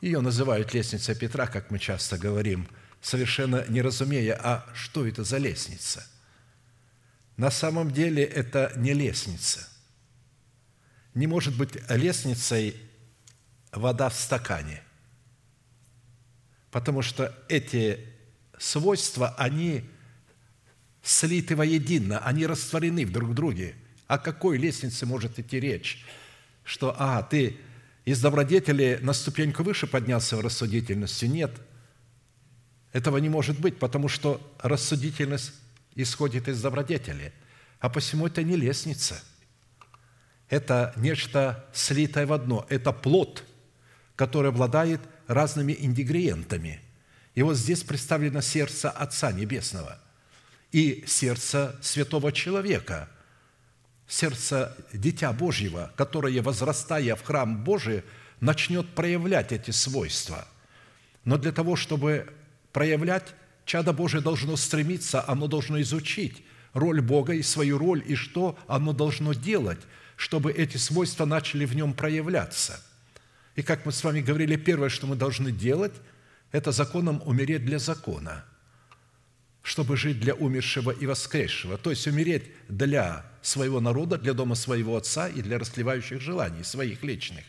[0.00, 2.66] Ее называют лестницей Петра, как мы часто говорим,
[3.02, 6.06] совершенно не разумея, а что это за лестница?
[7.36, 9.66] На самом деле это не лестница.
[11.14, 12.76] Не может быть лестницей
[13.72, 14.82] вода в стакане,
[16.70, 18.06] потому что эти
[18.58, 19.84] свойства, они
[21.02, 23.74] слиты воедино, они растворены в друг друге.
[24.06, 26.04] О какой лестнице может идти речь?
[26.64, 27.56] Что, а, ты
[28.04, 31.26] из добродетели на ступеньку выше подняться в рассудительности?
[31.26, 31.52] Нет.
[32.92, 35.52] Этого не может быть, потому что рассудительность
[35.94, 37.32] исходит из добродетели.
[37.78, 39.22] А посему это не лестница.
[40.48, 42.66] Это нечто слитое в одно.
[42.68, 43.44] Это плод,
[44.16, 46.80] который обладает разными ингредиентами.
[47.34, 49.98] И вот здесь представлено сердце Отца Небесного
[50.72, 53.08] и сердце святого человека,
[54.10, 58.02] сердце Дитя Божьего, которое, возрастая в храм Божий,
[58.40, 60.46] начнет проявлять эти свойства.
[61.24, 62.26] Но для того, чтобы
[62.72, 63.34] проявлять,
[63.64, 66.42] чадо Божие должно стремиться, оно должно изучить
[66.72, 69.80] роль Бога и свою роль, и что оно должно делать,
[70.16, 72.82] чтобы эти свойства начали в нем проявляться.
[73.54, 75.94] И как мы с вами говорили, первое, что мы должны делать,
[76.50, 78.44] это законом умереть для закона,
[79.62, 84.96] чтобы жить для умершего и воскресшего, то есть умереть для своего народа, для дома своего
[84.96, 87.44] отца и для расливающих желаний своих личных.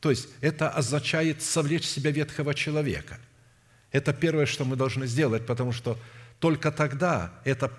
[0.00, 3.18] То есть это означает совлечь себя ветхого человека.
[3.90, 5.98] Это первое, что мы должны сделать, потому что
[6.38, 7.72] только тогда эта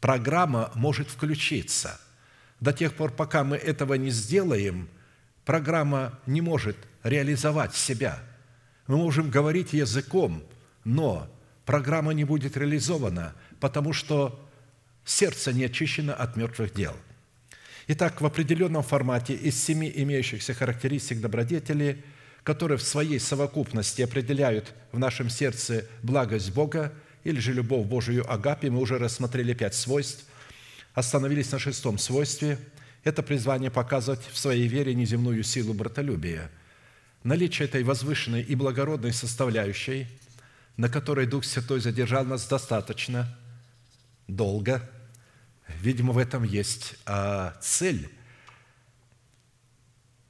[0.00, 2.00] программа может включиться.
[2.60, 4.88] До тех пор, пока мы этого не сделаем,
[5.44, 8.18] программа не может реализовать себя.
[8.86, 10.42] Мы можем говорить языком,
[10.84, 11.28] но
[11.66, 14.48] программа не будет реализована, потому что
[15.04, 16.94] сердце не очищено от мертвых дел.
[17.88, 22.02] Итак, в определенном формате из семи имеющихся характеристик добродетели,
[22.42, 26.94] которые в своей совокупности определяют в нашем сердце благость Бога
[27.24, 30.24] или же любовь Божию Агапи, мы уже рассмотрели пять свойств,
[30.94, 32.58] остановились на шестом свойстве–
[33.06, 36.50] это призвание показывать в своей вере неземную силу братолюбия.
[37.22, 40.08] Наличие этой возвышенной и благородной составляющей,
[40.76, 43.36] на которой Дух Святой задержал нас достаточно
[44.28, 44.88] долго,
[45.80, 48.10] видимо, в этом есть а, цель,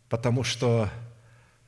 [0.09, 0.91] потому что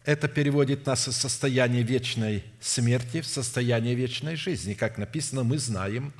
[0.04, 4.74] это переводит нас из состояния вечной смерти в состояние вечной жизни.
[4.74, 6.12] Как написано, мы знаем,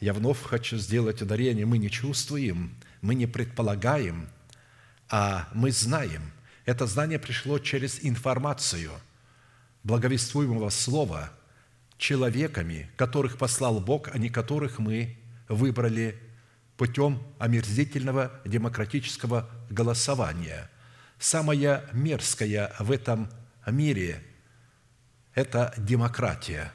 [0.00, 4.28] я вновь хочу сделать ударение, мы не чувствуем– мы не предполагаем,
[5.10, 6.32] а мы знаем.
[6.64, 8.92] Это знание пришло через информацию
[9.82, 11.30] благовествуемого слова
[12.02, 15.16] человеками, которых послал Бог, а не которых мы
[15.48, 16.18] выбрали
[16.76, 20.68] путем омерзительного демократического голосования.
[21.18, 23.30] Самое мерзкое в этом
[23.66, 24.20] мире–
[25.34, 26.72] это демократия.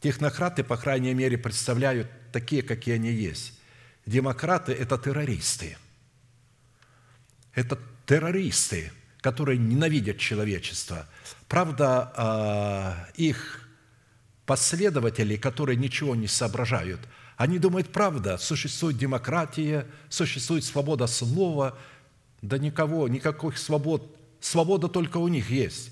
[0.00, 3.58] Технократы, по крайней мере, представляют такие, какие они есть.
[4.04, 5.78] Демократы– это террористы.
[7.54, 8.92] Это террористы,
[9.26, 11.04] которые ненавидят человечество.
[11.48, 13.68] Правда, а, их
[14.46, 17.00] последователи, которые ничего не соображают,
[17.36, 21.76] они думают, правда, существует демократия, существует свобода слова,
[22.40, 25.90] да никого, никаких свобод, свобода только у них есть.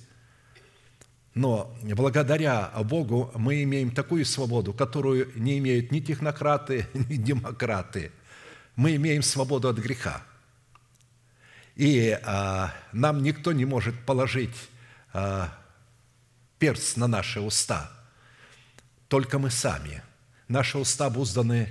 [1.35, 8.13] Но благодаря Богу мы имеем такую свободу, которую не имеют ни технократы, ни демократы.
[8.77, 10.23] Мы имеем свободу от греха.
[11.77, 14.55] И а, нам никто не может положить
[15.13, 15.53] а,
[16.59, 17.91] перст на наши уста.
[19.09, 20.03] Только мы сами.
[20.49, 21.69] Наши уста обузданы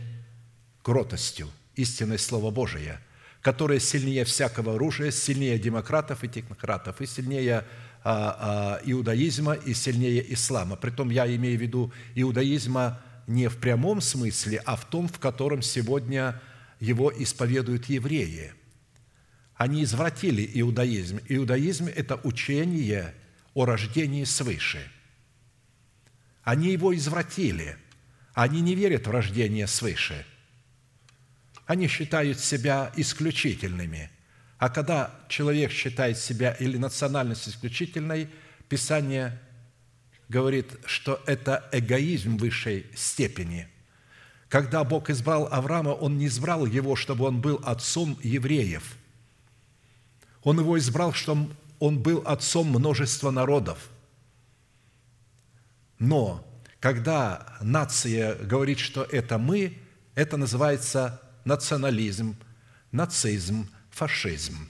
[0.81, 2.99] кротостью, истинное Слово Божие,
[3.41, 7.65] которое сильнее всякого оружия, сильнее демократов и технократов, и сильнее
[8.03, 10.75] а, а, иудаизма и сильнее ислама.
[10.75, 15.61] Притом я имею в виду иудаизма не в прямом смысле, а в том, в котором
[15.61, 16.41] сегодня
[16.79, 18.53] его исповедуют евреи.
[19.63, 21.21] Они извратили иудаизм.
[21.29, 23.13] Иудаизм– это учение
[23.53, 24.91] о рождении свыше.
[26.43, 27.77] Они его извратили.
[28.33, 30.25] Они не верят в рождение свыше.
[31.65, 34.09] Они считают себя исключительными–
[34.59, 38.29] а когда человек считает себя или национальность исключительной,
[38.69, 39.37] Писание
[40.29, 43.67] говорит, что это эгоизм высшей степени.
[44.47, 48.97] Когда Бог избрал Авраама, Он не избрал его, чтобы он был отцом евреев.
[50.43, 53.89] Он его избрал, чтобы он был отцом множества народов.
[55.99, 56.45] Но
[56.79, 59.77] когда нация говорит, что это мы,
[60.15, 62.35] это называется национализм,
[62.91, 64.67] нацизм– фашизм.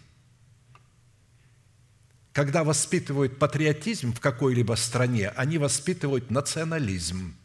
[2.33, 7.35] Когда воспитывают патриотизм в какой-либо стране, они воспитывают национализм.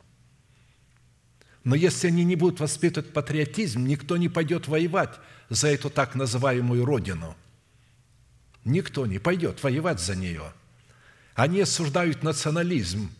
[1.64, 5.14] Но если они не будут воспитывать патриотизм, никто не пойдет воевать
[5.50, 7.36] за эту так называемую родину.
[8.64, 10.52] Никто не пойдет воевать за нее.
[11.34, 13.10] Они осуждают национализм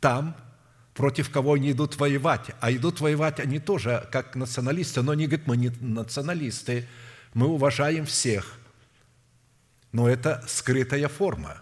[0.00, 0.36] там,
[0.94, 2.50] против кого они идут воевать.
[2.60, 6.88] А идут воевать они тоже как националисты, но они говорят, мы не националисты,
[7.34, 8.58] мы уважаем всех,
[9.92, 11.60] но это скрытая форма.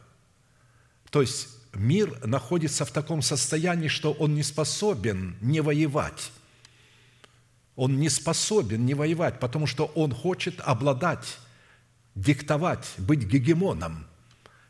[1.10, 6.30] То есть мир находится в таком состоянии, что он не способен не воевать.
[7.74, 11.38] Он не способен не воевать, потому что он хочет обладать,
[12.14, 14.06] диктовать, быть гегемоном.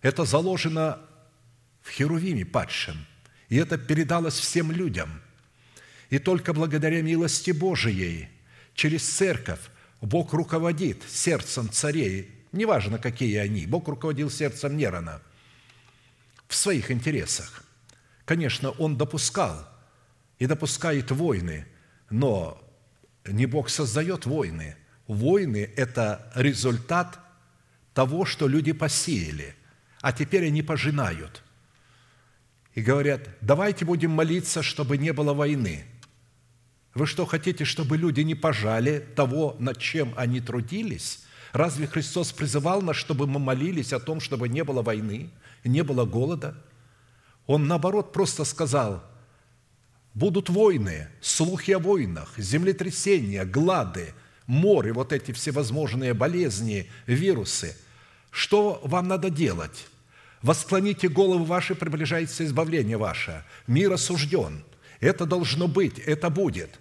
[0.00, 0.98] Это заложено
[1.82, 3.06] в Херувиме падшем.
[3.48, 5.20] И это передалось всем людям.
[6.10, 8.28] И только благодаря милости Божией
[8.74, 9.60] через церковь
[10.00, 13.66] Бог руководит сердцем царей, неважно, какие они.
[13.66, 15.22] Бог руководил сердцем Нерона
[16.48, 17.64] в своих интересах.
[18.24, 19.68] Конечно, он допускал
[20.38, 21.66] и допускает войны,
[22.10, 22.62] но
[23.26, 24.76] не Бог создает войны.
[25.06, 27.18] Войны– это результат
[27.94, 29.54] того, что люди посеяли,
[30.00, 31.42] а теперь они пожинают.
[32.74, 35.84] И говорят, давайте будем молиться, чтобы не было войны.
[36.94, 41.24] Вы что, хотите, чтобы люди не пожали того, над чем они трудились?
[41.52, 45.30] Разве Христос призывал нас, чтобы мы молились о том, чтобы не было войны,
[45.64, 46.56] не было голода?
[47.46, 49.04] Он, наоборот, просто сказал,
[50.14, 54.14] будут войны, слухи о войнах, землетрясения, глады,
[54.46, 57.76] море, вот эти всевозможные болезни, вирусы.
[58.30, 59.86] Что вам надо делать?
[60.42, 63.44] Восклоните головы ваши, приближается избавление ваше.
[63.66, 64.64] Мир осужден.
[65.00, 66.78] Это должно быть, это будет.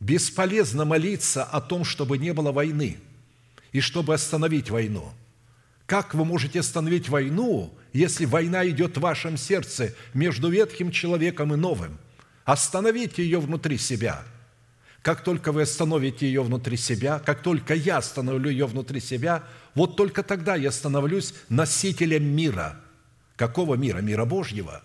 [0.00, 2.98] Бесполезно молиться о том, чтобы не было войны
[3.70, 5.12] и чтобы остановить войну.
[5.86, 11.56] Как вы можете остановить войну, если война идет в вашем сердце между ветхим человеком и
[11.56, 11.98] новым?
[12.44, 14.24] Остановите ее внутри себя.
[15.02, 19.42] Как только вы остановите ее внутри себя, как только я остановлю ее внутри себя,
[19.74, 22.80] вот только тогда я становлюсь носителем мира.
[23.34, 23.98] Какого мира?
[23.98, 24.84] Мира Божьего.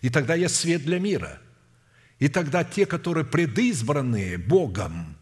[0.00, 1.38] И тогда я свет для мира.
[2.18, 5.16] И тогда те, которые предизбранные Богом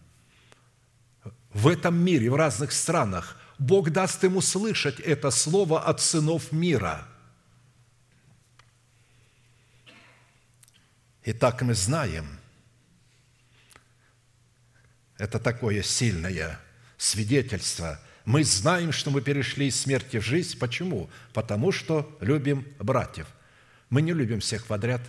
[1.52, 7.06] в этом мире, в разных странах, Бог даст им услышать это слово от сынов мира.
[11.24, 12.39] Итак, мы знаем,
[15.20, 16.58] это такое сильное
[16.96, 18.00] свидетельство.
[18.24, 20.58] Мы знаем, что мы перешли из смерти в жизнь.
[20.58, 21.08] Почему?
[21.32, 23.26] Потому что любим братьев.
[23.88, 25.00] Мы не любим всех подряд.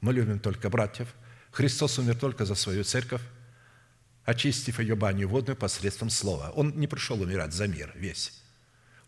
[0.00, 1.08] Мы любим только братьев.
[1.52, 3.22] Христос умер только за свою церковь
[4.30, 6.50] очистив ее баню водную посредством слова.
[6.54, 8.32] Он не пришел умирать за мир весь.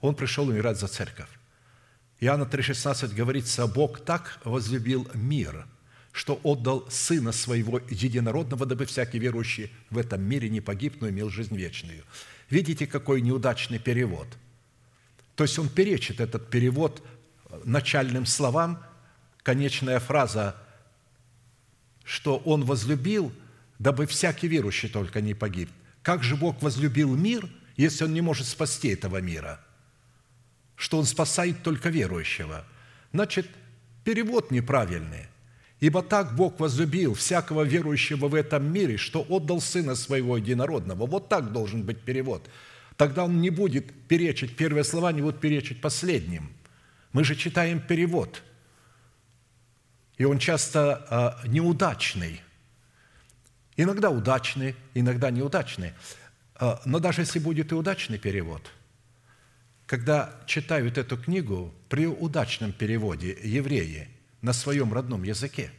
[0.01, 1.29] Он пришел умирать за церковь.
[2.21, 5.67] Иоанна 3,16 говорится, «Бог так возлюбил мир,
[6.13, 11.31] что отдал Сына Своего Единородного, дабы всякий верующий в этом мире не погиб, но имел
[11.31, 12.05] жизнь вечную».
[12.51, 14.29] Видите, какой неудачный перевод.
[15.37, 17.03] То есть он перечит этот перевод
[17.65, 18.85] начальным словам,
[19.43, 20.55] конечная фраза,
[22.05, 23.33] что он возлюбил–
[23.83, 25.69] дабы всякий верующий только не погиб.
[26.03, 29.61] Как же Бог возлюбил мир, если Он не может спасти этого мира?
[30.77, 32.65] Что Он спасает только верующего.
[33.13, 33.49] Значит,
[34.05, 35.27] перевод неправильный.
[35.83, 41.07] Ибо так Бог возлюбил всякого верующего в этом мире, что отдал Сына Своего Единородного.
[41.07, 42.49] Вот так должен быть перевод.
[42.97, 46.53] Тогда он не будет перечить, первые слова не будут перечить последним.
[47.13, 48.43] Мы же читаем перевод.
[50.19, 52.41] И он часто а, неудачный–
[53.77, 55.93] Иногда удачный, иногда неудачный.
[56.55, 58.71] А, но даже если будет и удачный перевод,
[59.87, 64.09] когда читают эту книгу при удачном переводе евреи
[64.43, 65.70] на своем родном языке,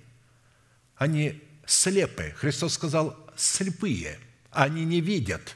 [0.95, 2.33] они слепы.
[2.37, 4.19] Христос сказал «слепые».
[4.49, 5.55] Они не видят.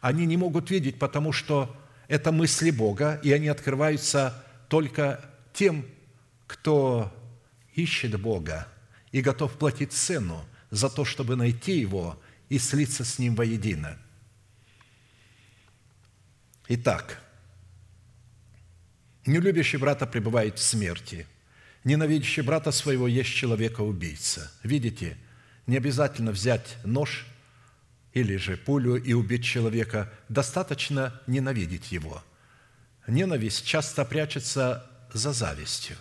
[0.00, 1.74] Они не могут видеть, потому что
[2.08, 5.24] это мысли Бога, и они открываются только
[5.54, 5.86] тем,
[6.46, 7.12] кто
[7.74, 8.68] ищет Бога
[9.12, 13.98] и готов платить цену– за то, чтобы найти Его и слиться с Ним воедино.
[16.68, 17.22] Итак,
[19.24, 21.26] нелюбящий брата пребывает в смерти,
[21.84, 24.50] ненавидящий брата своего есть человека-убийца.
[24.62, 25.16] Видите,
[25.66, 27.26] не обязательно взять нож
[28.12, 32.22] или же пулю и убить человека, достаточно ненавидеть его.
[33.06, 35.96] Ненависть часто прячется за завистью.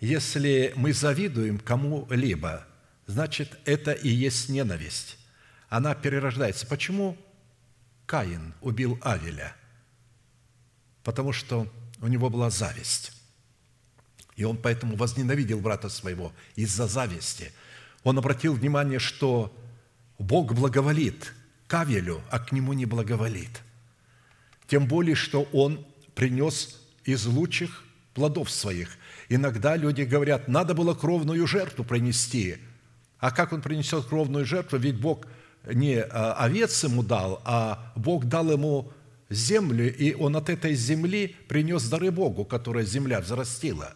[0.00, 2.64] Если мы завидуем кому-либо–
[3.08, 5.18] значит, это и есть ненависть.
[5.68, 6.66] Она перерождается.
[6.66, 7.18] Почему
[8.06, 9.56] Каин убил Авеля?
[11.02, 11.66] Потому что
[12.00, 13.12] у него была зависть.
[14.38, 17.52] И он поэтому возненавидел брата своего из-за зависти.
[18.04, 19.52] Он обратил внимание, что
[20.16, 21.34] Бог благоволит
[21.66, 23.50] к Авелю, а к нему не благоволит.
[24.68, 25.84] Тем более, что он
[26.14, 27.82] принес из лучших
[28.14, 28.96] плодов своих.
[29.28, 32.58] Иногда люди говорят, надо было кровную жертву принести,
[33.18, 34.78] а как он принесет кровную жертву?
[34.78, 35.26] Ведь Бог
[35.66, 38.92] не а, овец ему дал, а Бог дал ему
[39.30, 43.94] землю, и он от этой земли принес дары Богу, которая земля взрастила.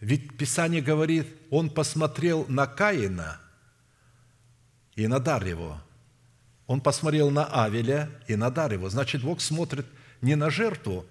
[0.00, 3.38] Ведь Писание говорит, он посмотрел на Каина
[4.96, 5.80] и на дар его.
[6.66, 8.88] Он посмотрел на Авеля и на дар его.
[8.88, 9.86] Значит, Бог смотрит
[10.22, 11.06] не на жертву,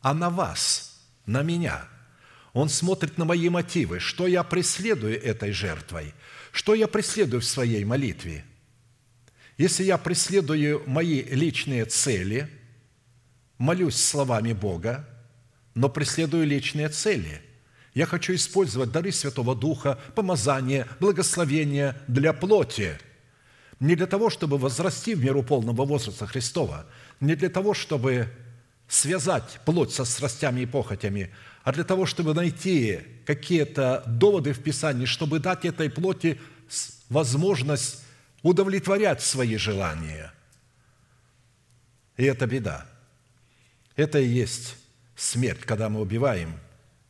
[0.00, 1.84] а на вас, на меня.
[2.52, 6.12] Он смотрит на мои мотивы, что я преследую этой жертвой,
[6.50, 8.44] что я преследую в своей молитве.
[9.58, 12.48] Если я преследую мои личные цели,
[13.58, 15.08] молюсь словами Бога,
[15.74, 17.40] но преследую личные цели–
[17.94, 22.98] я хочу использовать дары Святого Духа, помазание, благословение для плоти.
[23.80, 26.86] Не для того, чтобы возрасти в меру полного возраста Христова,
[27.20, 28.28] не для того, чтобы
[28.88, 35.04] связать плоть со страстями и похотями, а для того, чтобы найти какие-то доводы в Писании,
[35.04, 36.40] чтобы дать этой плоти
[37.08, 38.04] возможность
[38.42, 40.32] удовлетворять свои желания.
[42.16, 42.86] И это беда.
[43.96, 44.76] Это и есть
[45.14, 46.58] смерть, когда мы убиваем–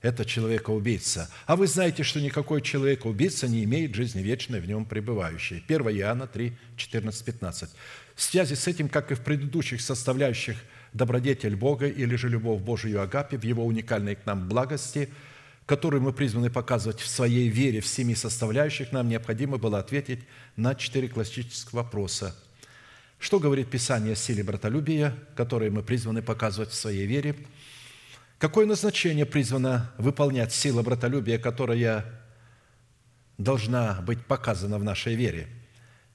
[0.02, 1.30] это человека-убийца.
[1.46, 5.62] А вы знаете, что никакой человек-убийца не имеет жизни вечной в нем пребывающей.
[5.66, 7.70] 1 Иоанна 3, 14, 15.
[8.16, 10.56] В связи с этим, как и в предыдущих составляющих
[10.92, 15.08] добродетель Бога или же любовь Божию Агапе в Его уникальной к нам благости,
[15.66, 20.20] которую мы призваны показывать в своей вере в семи составляющих, нам необходимо было ответить
[20.56, 22.36] на четыре классических вопроса.
[23.20, 27.36] Что говорит Писание о силе братолюбия, которое мы призваны показывать в своей вере–
[28.42, 32.04] Какое назначение призвано выполнять сила братолюбия, которая
[33.38, 35.46] должна быть показана в нашей вере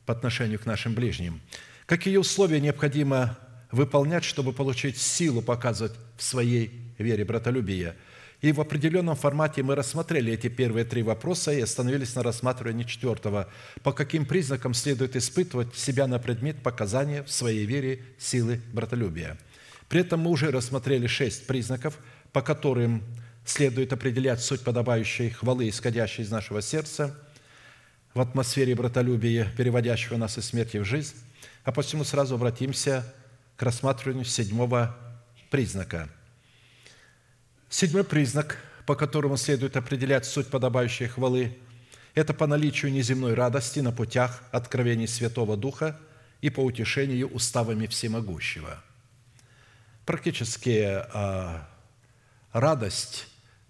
[0.05, 1.39] по отношению к нашим ближним?
[1.85, 3.37] Какие условия необходимо
[3.71, 7.95] выполнять, чтобы получить силу показывать в своей вере братолюбия?
[8.41, 13.47] И в определенном формате мы рассмотрели эти первые три вопроса и остановились на рассматривании четвертого.
[13.83, 19.37] По каким признакам следует испытывать себя на предмет показания в своей вере силы братолюбия?
[19.87, 21.97] При этом мы уже рассмотрели шесть признаков–
[22.37, 23.01] по которым
[23.45, 27.19] следует определять суть подобающей хвалы, исходящей из нашего сердца,
[28.13, 31.15] в атмосфере братолюбия, переводящего нас из смерти в жизнь,
[31.63, 33.11] а посему сразу обратимся
[33.55, 34.95] к рассматриванию седьмого
[35.49, 36.09] признака.
[37.69, 41.57] Седьмой признак, по которому следует определять суть подобающей хвалы,
[42.13, 45.99] это по наличию неземной радости на путях откровений Святого Духа
[46.41, 48.83] и по утешению уставами Всемогущего.
[50.05, 51.67] Практически а,
[52.51, 53.27] радость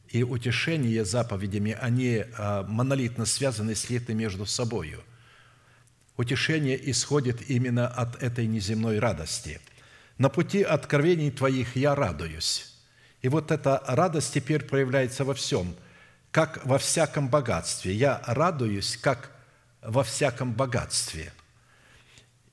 [0.10, 5.04] и утешение заповедями, они а, монолитно связаны, слиты между собою.
[6.16, 9.60] Утешение исходит именно от этой неземной радости.
[10.18, 12.74] «На пути откровений Твоих я радуюсь».
[13.22, 15.76] И вот эта радость теперь проявляется во всем,
[16.32, 17.94] как во всяком богатстве.
[17.94, 19.32] Я радуюсь, как
[19.82, 21.34] во всяком богатстве.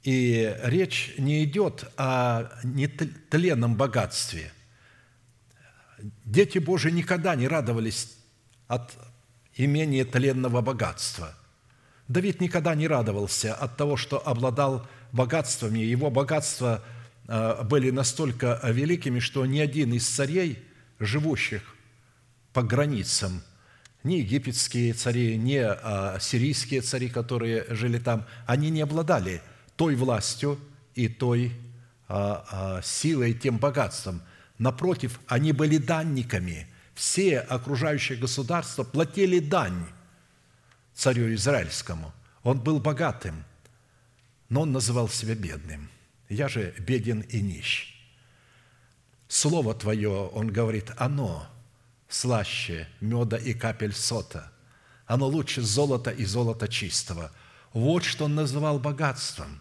[0.03, 4.53] И речь не идет о нетленном богатстве–
[6.24, 8.16] дети Божии никогда не радовались
[8.66, 8.93] от
[9.56, 11.35] имения тленного богатства.
[12.09, 15.78] Давид никогда не радовался от того, что обладал богатствами.
[15.78, 16.82] Его богатства
[17.26, 20.59] э, были настолько великими, что ни один из царей,
[20.98, 21.74] живущих
[22.52, 23.43] по границам,
[24.02, 29.43] ни египетские цари, ни а, сирийские цари, которые жили там, они не обладали
[29.76, 30.59] той властью
[30.94, 31.52] и той
[32.06, 34.22] а, силой, тем богатством–
[34.59, 36.66] Напротив, они были данниками.
[36.94, 39.86] Все окружающие государства платили дань
[40.94, 42.12] царю Израильскому.
[42.43, 43.44] Он был богатым,
[44.48, 45.90] но он называл себя бедным.
[46.28, 47.94] Я же беден и нищ.
[49.28, 51.48] Слово Твое, он говорит, оно
[52.09, 54.52] слаще меда и капель сота.
[55.06, 57.32] Оно лучше золота и золота чистого.
[57.72, 59.60] Вот что он называл богатством.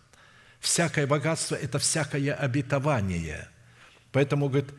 [0.59, 3.49] Всякое богатство– это всякое обетование.
[4.13, 4.69] Поэтому, говорит,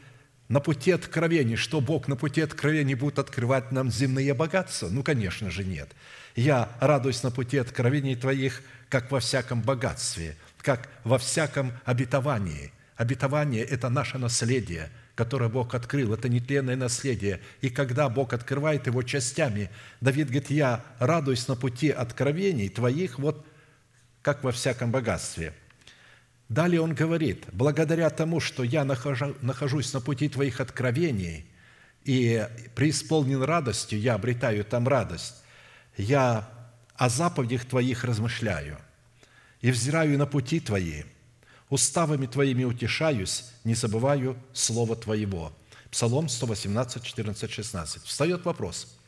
[0.48, 4.89] на пути откровений, что Бог на пути откровений будет открывать нам земные богатства?
[4.89, 5.90] Ну, конечно же, нет.
[6.36, 12.73] Я радуюсь на пути откровений Твоих, как во всяком богатстве, как во всяком обетовании.
[12.97, 17.40] Обетование– это наше наследие, которое Бог открыл, это нетленное наследие.
[17.61, 19.69] И когда Бог открывает его частями,
[20.01, 23.44] Давид говорит, я радуюсь на пути откровений Твоих, вот
[24.23, 25.55] как во всяком богатстве–
[26.48, 31.46] Далее он говорит, благодаря тому, что я нахожусь на пути Твоих откровений
[32.04, 35.42] и преисполнен радостью, я обретаю там радость,
[35.96, 36.48] я
[36.96, 38.78] о заповедях Твоих размышляю
[39.62, 41.04] и взираю на пути Твои,
[41.70, 45.52] уставами Твоими утешаюсь, не забываю Слова Твоего».
[45.90, 48.02] Псалом 118, 14, 16.
[48.02, 48.98] Встает вопрос,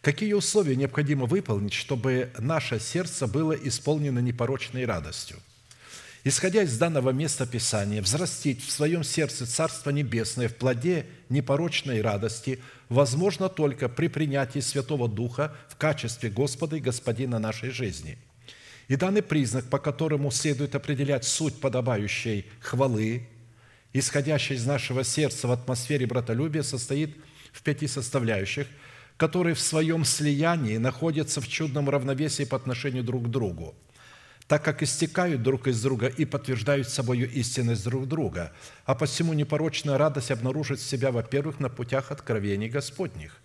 [0.00, 5.38] какие условия необходимо выполнить, чтобы наше сердце было исполнено непорочной радостью–
[6.24, 12.60] исходя из данного места Писания, взрастить в своем сердце Царство Небесное в плоде непорочной радости
[12.88, 18.18] возможно только при принятии Святого Духа в качестве Господа и Господина нашей жизни.
[18.88, 23.28] И данный признак, по которому следует определять суть подобающей хвалы
[23.92, 27.16] исходящая из нашего сердца в атмосфере братолюбия, состоит
[27.52, 28.66] в пяти составляющих,
[29.16, 33.74] которые в своем слиянии находятся в чудном равновесии по отношению друг к другу,
[34.48, 38.52] так как истекают друг из друга и подтверждают собою истинность друг друга,
[38.86, 43.36] а посему непорочная радость обнаружит себя, во-первых, на путях откровений Господних,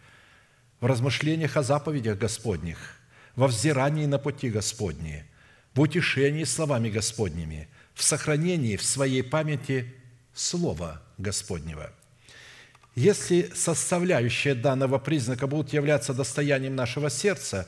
[0.80, 2.78] в размышлениях о заповедях Господних,
[3.36, 5.26] во взирании на пути Господни,
[5.76, 9.94] в утешении словами Господними, в сохранении в своей памяти
[10.34, 11.92] Слова Господнего–
[12.96, 17.68] если составляющие данного признака будут являться достоянием нашего сердца,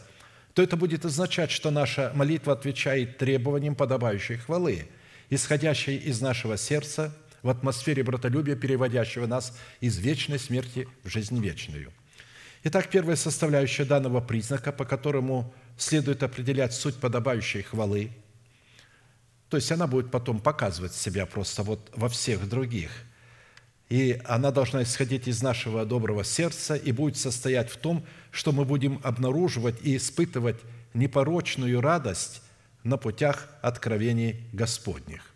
[0.56, 4.88] то это будет означать, что наша молитва отвечает требованиям подобающей хвалы,
[5.30, 11.92] исходящей из нашего сердца в атмосфере братолюбия, переводящего нас из вечной смерти в жизнь вечную.
[12.64, 18.12] Итак, первая составляющая данного признака, по которому следует определять суть подобающей хвалы,
[19.50, 22.92] то есть она будет потом показывать себя просто вот во всех других–
[23.96, 28.66] и она должна исходить из нашего доброго сердца и будет состоять в том, что мы
[28.66, 30.58] будем обнаруживать и испытывать
[30.94, 32.42] непорочную радость
[32.84, 35.32] на путях откровений Господних.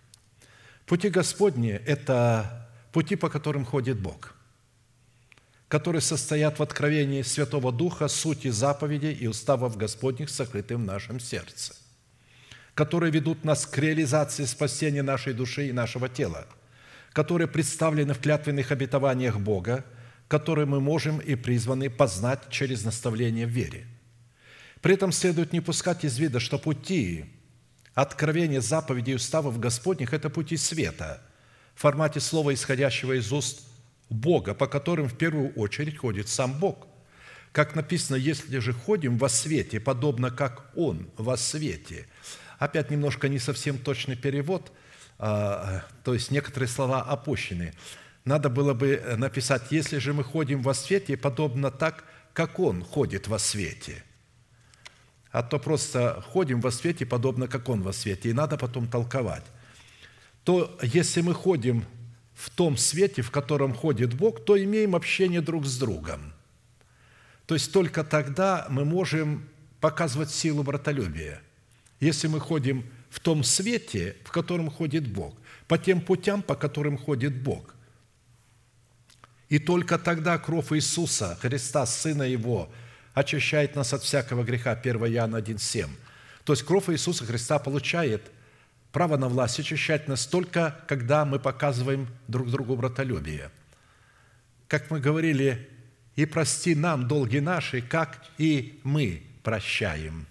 [0.85, 4.35] Пути Господни– это пути, по которым ходит Бог,
[5.69, 11.75] которые состоят в откровении Святого Духа, сути заповедей и уставов Господних, сокрытым в нашем сердце,
[12.73, 16.45] которые ведут нас к реализации спасения нашей души и нашего тела–
[17.19, 19.83] которые представлены в клятвенных обетованиях Бога,
[20.29, 23.87] которые мы можем и призваны познать через наставление в вере.
[24.79, 27.25] При этом следует не пускать из вида, что пути
[27.93, 31.21] откровения заповедей и уставов Господних– это пути света
[31.75, 33.67] в формате слова, исходящего из уст
[34.09, 36.87] Бога, по которым в первую очередь ходит сам Бог.
[37.51, 42.07] Как написано, если же ходим во свете, подобно как Он во свете.
[42.59, 44.71] Опять немножко не совсем точный перевод–
[45.19, 45.83] то
[46.13, 47.73] есть некоторые слова опущены.
[48.25, 53.27] Надо было бы написать, если же мы ходим во свете, подобно так, как Он ходит
[53.27, 54.03] во свете.
[55.31, 59.43] А то просто ходим во свете, подобно как Он во свете, и надо потом толковать.
[60.43, 61.85] То если мы ходим
[62.33, 66.33] в том свете, в котором ходит Бог, то имеем общение друг с другом.
[67.45, 69.49] То есть только тогда мы можем
[69.81, 71.41] показывать силу братолюбия.
[71.99, 75.35] Если мы ходим в том свете, в котором ходит Бог,
[75.67, 77.75] по тем путям, по которым ходит Бог.
[79.49, 82.71] И только тогда кровь Иисуса, Христа, Сына Его,
[83.13, 84.71] очищает нас от всякого греха.
[84.71, 85.89] 1 Иоанна 1,7.
[86.43, 88.31] То есть кровь Иисуса Христа получает
[88.91, 93.51] право на власть очищать нас только, когда мы показываем друг другу братолюбие.
[94.67, 95.69] Как мы говорили,
[96.15, 100.27] и прости нам долги наши, как и мы прощаем.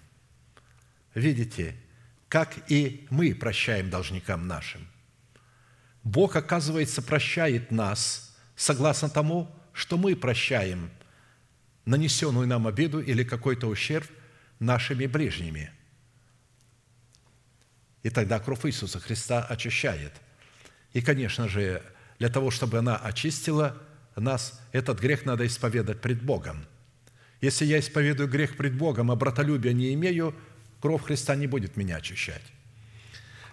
[1.14, 1.74] Видите,
[2.28, 4.86] как и мы прощаем должникам нашим.
[6.04, 10.90] Бог, оказывается, прощает нас согласно тому, что мы прощаем
[11.84, 14.06] нанесенную нам обиду или какой-то ущерб
[14.58, 15.72] нашими ближними.
[18.02, 20.12] И тогда кровь Иисуса Христа очищает.
[20.92, 21.82] И, конечно же,
[22.18, 23.76] для того, чтобы она очистила
[24.16, 26.66] нас, этот грех надо исповедать пред Богом.
[27.40, 30.34] Если я исповедую грех пред Богом, а братолюбия не имею–
[30.80, 32.42] Кровь Христа не будет меня очищать.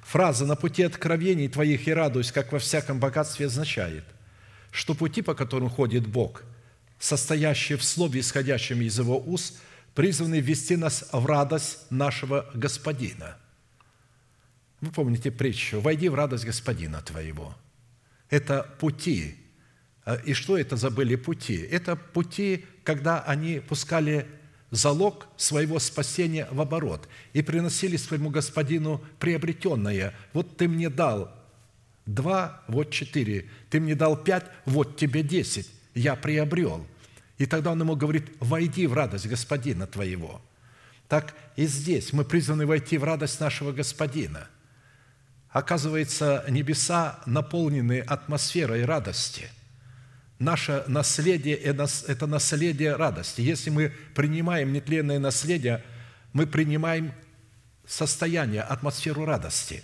[0.03, 4.03] Фраза «на пути откровений твоих и радуюсь, как во всяком богатстве» означает,
[4.71, 6.43] что пути, по которым ходит Бог,
[6.99, 9.59] состоящие в слове, исходящем из Его уст,
[9.95, 13.37] призваны ввести нас в радость нашего Господина.
[14.81, 17.55] Вы помните притчу «Войди в радость Господина твоего».
[18.29, 19.37] Это пути.
[20.25, 21.57] И что это за были пути?
[21.57, 24.27] Это пути, когда они пускали
[24.75, 30.13] залог своего спасения в оборот и приносили своему господину приобретенное.
[30.33, 31.31] Вот ты мне дал
[32.05, 33.49] два, вот четыре.
[33.69, 35.69] Ты мне дал пять, вот тебе десять.
[35.93, 36.85] Я приобрел.
[37.37, 40.41] И тогда он ему говорит, войди в радость господина твоего.
[41.07, 44.47] Так и здесь мы призваны войти в радость нашего господина.
[45.49, 49.49] Оказывается, небеса наполнены атмосферой радости–
[50.39, 51.55] Наше наследие–
[52.07, 53.39] это наследие радости.
[53.39, 55.83] Если мы принимаем нетленное наследие,
[56.33, 57.13] мы принимаем
[57.87, 59.81] состояние, атмосферу радости,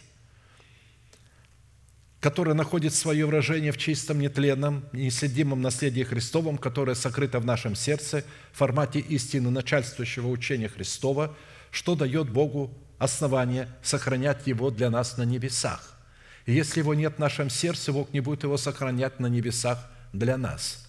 [2.19, 8.25] которая находит свое выражение в чистом, нетленном, неследимом наследии Христовом, которое сокрыто в нашем сердце
[8.51, 11.33] в формате истины начальствующего учения Христова,
[11.69, 15.97] что дает Богу основание сохранять его для нас на небесах.
[16.45, 20.37] И если его нет в нашем сердце, Бог не будет его сохранять на небесах– для
[20.37, 20.87] нас.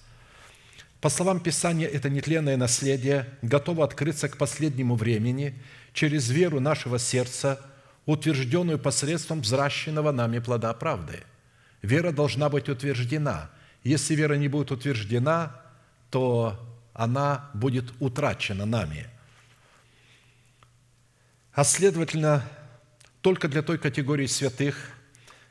[1.00, 5.60] По словам Писания, это нетленное наследие готово открыться к последнему времени
[5.92, 7.60] через веру нашего сердца,
[8.06, 11.24] утвержденную посредством взращенного нами плода правды.
[11.82, 13.50] Вера должна быть утверждена.
[13.82, 15.60] Если вера не будет утверждена,
[16.10, 16.56] то
[16.94, 19.08] она будет утрачена нами.
[21.52, 22.44] А следовательно,
[23.20, 24.90] только для той категории святых,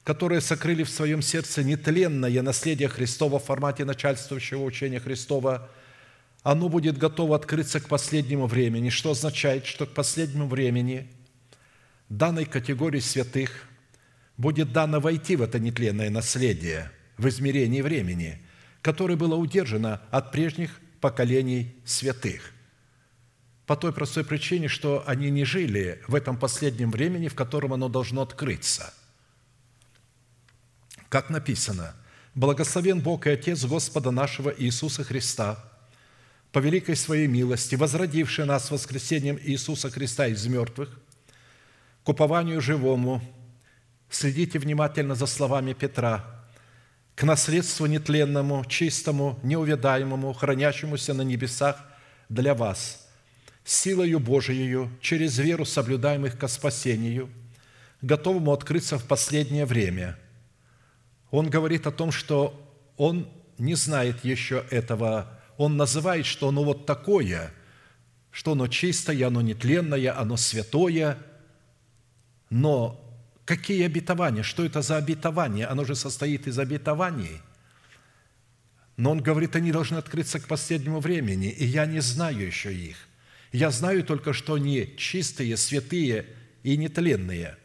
[0.03, 5.69] которые сокрыли в своем сердце нетленное наследие Христова в формате начальствующего учения Христова,
[6.43, 11.07] оно будет готово открыться к последнему времени, что означает, что к последнему времени
[12.09, 13.67] данной категории святых
[14.37, 18.41] будет дано войти в это нетленное наследие в измерении времени,
[18.81, 22.53] которое было удержано от прежних поколений святых–
[23.71, 27.87] по той простой причине, что они не жили в этом последнем времени, в котором оно
[27.87, 28.93] должно открыться.
[31.11, 31.93] Как написано,
[32.35, 35.61] «Благословен Бог и Отец Господа нашего Иисуса Христа,
[36.53, 40.97] по великой Своей милости, возродивший нас воскресением Иисуса Христа из мертвых,
[42.05, 43.21] к упованию живому,
[44.09, 46.45] следите внимательно за словами Петра,
[47.15, 51.75] к наследству нетленному, чистому, неувядаемому, хранящемуся на небесах
[52.29, 53.05] для вас–
[53.65, 57.29] силою Божией, через веру соблюдаемых ко спасению,
[58.01, 60.17] готовому открыться в последнее время.
[61.31, 62.53] Он говорит о том, что
[62.97, 63.27] он
[63.57, 65.39] не знает еще этого.
[65.57, 67.53] Он называет, что оно вот такое,
[68.31, 71.17] что оно чистое, оно нетленное, оно святое.
[72.49, 72.99] Но
[73.45, 74.43] какие обетования?
[74.43, 75.67] Что это за обетование?
[75.67, 77.41] Оно же состоит из обетований.
[78.97, 82.97] Но он говорит, они должны открыться к последнему времени, и я не знаю еще их.
[83.51, 86.25] Я знаю только, что они чистые, святые
[86.63, 87.57] и нетленные,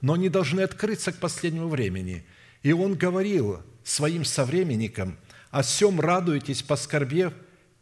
[0.00, 2.24] но они должны открыться к последнему времени.
[2.66, 5.18] И он говорил своим современникам,
[5.52, 7.32] «О сем радуйтесь, поскорбев,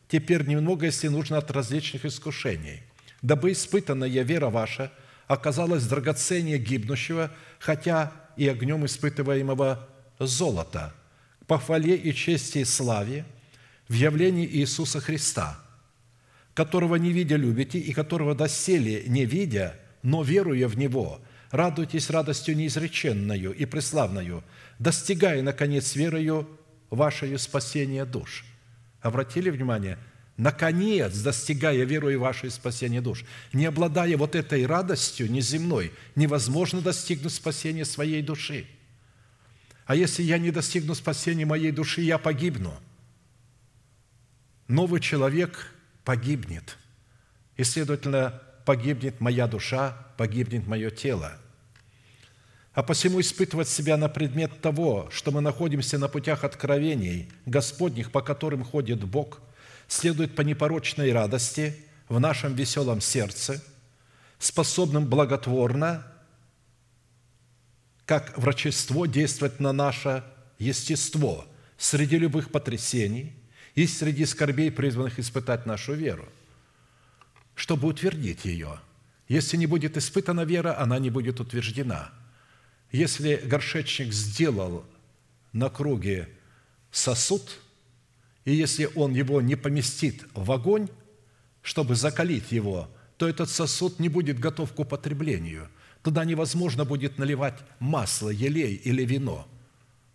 [0.09, 2.83] теперь немного, если нужно, от различных искушений,
[3.23, 4.93] дабы испытанная вера ваша
[5.27, 7.31] оказалась драгоценнее гибнущего,
[7.61, 9.89] хотя и огнем испытываемого
[10.19, 10.93] золота,
[11.47, 13.25] похвале и чести и славе
[13.89, 15.59] в явлении Иисуса Христа–
[16.53, 21.21] которого не видя любите, и которого доселе не видя, но веруя в Него,
[21.55, 24.43] радуйтесь радостью неизреченную и преславную,
[24.79, 26.49] достигая, наконец, верою
[26.91, 28.45] вашей спасения душ».
[29.01, 29.99] Обратили внимание?
[30.37, 33.25] Наконец, достигая верою вашей спасения душ.
[33.53, 38.67] Не обладая вот этой радостью неземной, невозможно достигнуть спасения своей души.
[39.85, 42.75] А если я не достигну спасения моей души, я погибну.
[44.67, 45.73] Новый человек
[46.05, 46.79] погибнет.
[47.59, 51.39] И, следовательно, погибнет моя душа, погибнет мое тело.
[52.75, 58.21] А посему испытывать себя на предмет того, что мы находимся на путях откровений Господних, по
[58.21, 59.41] которым ходит Бог,
[59.87, 61.77] следует по непорочной радости
[62.09, 63.63] в нашем веселом сердце,
[64.39, 66.07] способным благотворно,
[68.07, 70.25] как врачество, действовать на наше
[70.59, 71.47] естество
[71.79, 73.35] среди любых потрясений–
[73.75, 76.29] и среди скорбей, призванных испытать нашу веру,
[77.55, 78.81] чтобы утвердить ее.
[79.29, 82.13] Если не будет испытана вера, она не будет утверждена.
[82.93, 84.85] Если горшечник сделал
[85.53, 86.29] на круге
[86.91, 87.61] сосуд,
[88.45, 90.89] и если он его не поместит в огонь,
[91.63, 95.69] чтобы закалить его, то этот сосуд не будет готов к употреблению.
[96.03, 99.49] Туда невозможно будет наливать масло, елей или вино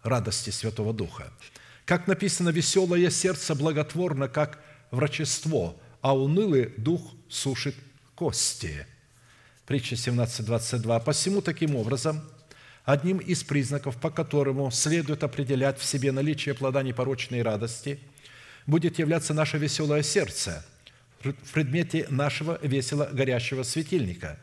[0.04, 1.32] радости Святого Духа.
[1.86, 7.76] Как написано, веселое сердце благотворно, как врачество, а унылый дух сушит
[8.16, 8.86] кости.
[9.66, 11.04] Притча 17.22.
[11.04, 12.22] «Посему таким образом,
[12.92, 18.00] одним из признаков, по которому следует определять в себе наличие плода непорочной радости,
[18.66, 20.66] будет являться наше веселое сердце
[21.22, 24.40] в предмете нашего весело горящего светильника,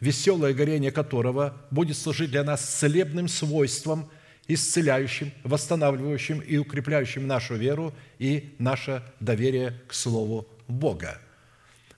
[0.00, 4.10] веселое горение которого будет служить для нас целебным свойством–
[4.48, 11.20] исцеляющим, восстанавливающим и укрепляющим нашу веру и наше доверие к Слову Бога.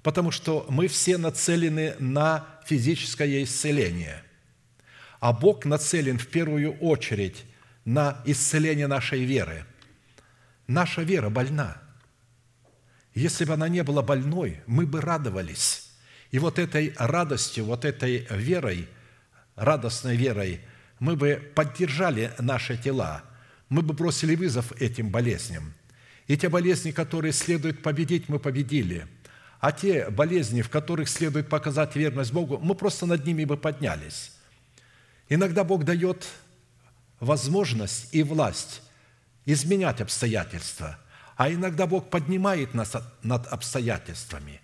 [0.02, 4.22] Потому что мы все нацелены на физическое исцеление,
[5.24, 7.46] а Бог нацелен в первую очередь
[7.86, 9.64] на исцеление нашей веры.
[10.66, 11.80] Наша вера больна.
[13.14, 15.90] Если бы она не была больной, мы бы радовались.
[16.30, 18.86] И вот этой радостью, вот этой верой,
[19.56, 20.60] радостной верой–
[20.98, 23.24] мы бы поддержали наши тела,
[23.70, 25.72] мы бы бросили вызов этим болезням.
[26.26, 29.06] И те болезни, которые следует победить, мы победили.
[29.58, 34.30] А те болезни, в которых следует показать верность Богу, мы просто над ними бы поднялись.
[35.28, 36.26] Иногда Бог дает
[37.20, 38.82] возможность и власть
[39.46, 40.98] изменять обстоятельства,
[41.36, 44.60] а иногда Бог поднимает нас над обстоятельствами.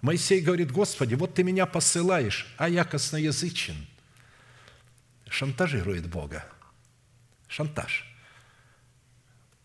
[0.00, 3.86] Моисей говорит, Господи, вот Ты меня посылаешь, а я косноязычен–
[5.34, 6.44] шантажирует Бога.
[7.48, 8.04] шантаж.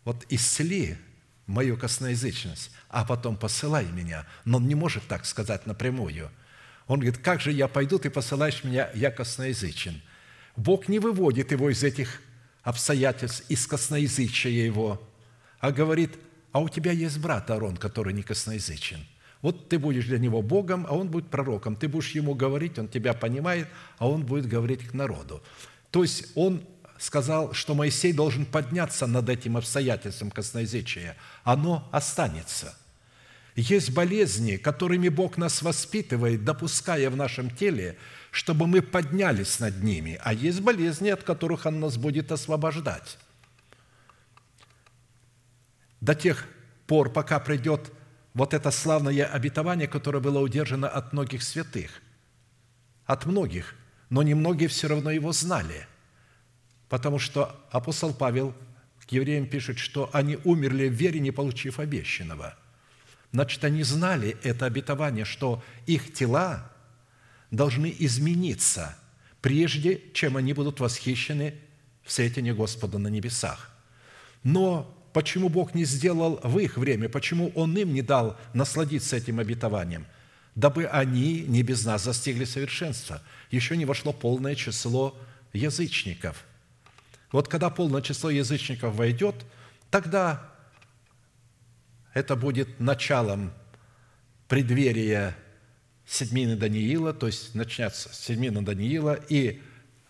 [0.04, 0.98] Вот исцели
[1.48, 4.28] мою косноязычность, а потом посылай меня.
[4.46, 6.32] Но он не может так сказать напрямую.
[6.88, 10.02] Он говорит, как же я пойду, ты посылаешь меня, я косноязычен.
[10.60, 12.22] Бог не выводит его из этих
[12.64, 15.02] обстоятельств, из косноязычия его,
[15.60, 16.12] а говорит,
[16.52, 19.00] а у тебя есть брат Аарон, который не косноязычен.
[19.42, 21.78] Вот ты будешь для него Богом, а он будет пророком.
[21.78, 23.68] Ты будешь ему говорить, он тебя понимает,
[24.00, 25.42] а он будет говорить к народу.
[25.92, 26.62] То есть он
[26.98, 31.16] сказал, что Моисей должен подняться над этим обстоятельством косноязычия.
[31.46, 32.78] Оно останется.
[33.56, 37.98] Есть болезни, которыми Бог нас воспитывает, допуская в нашем теле,
[38.32, 40.20] чтобы мы поднялись над ними.
[40.24, 43.18] А есть болезни, от которых Он нас будет освобождать.
[46.02, 46.46] До тех
[46.88, 47.92] пор, пока придет
[48.34, 52.02] вот это славное обетование, которое было удержано от многих святых.
[53.06, 53.76] От многих.
[54.10, 55.88] Но немногие все равно его знали.
[56.88, 58.56] Потому что апостол Павел
[59.06, 62.56] к евреям пишет, что они умерли в вере, не получив обещанного.
[63.32, 66.72] Значит, они знали это обетование, что их тела
[67.52, 68.96] должны измениться,
[69.42, 71.56] прежде чем они будут восхищены
[72.04, 73.72] в светине Господа на небесах.
[74.44, 79.40] Но почему Бог не сделал в их время, почему Он им не дал насладиться этим
[79.40, 80.06] обетованием?
[80.56, 83.22] Дабы они не без нас застигли совершенства.
[83.52, 85.18] Еще не вошло полное число
[85.54, 86.44] язычников.
[87.32, 89.36] Вот когда полное число язычников войдет,
[89.90, 90.50] тогда
[92.14, 93.54] это будет началом
[94.48, 95.38] преддверия
[96.10, 99.62] седьмины Даниила, то есть начнется седьмина Даниила, и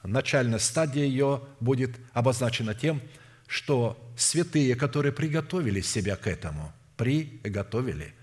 [0.04, 3.02] начальная стадия ее будет обозначена тем,
[3.48, 8.14] что святые, которые приготовили себя к этому, приготовили,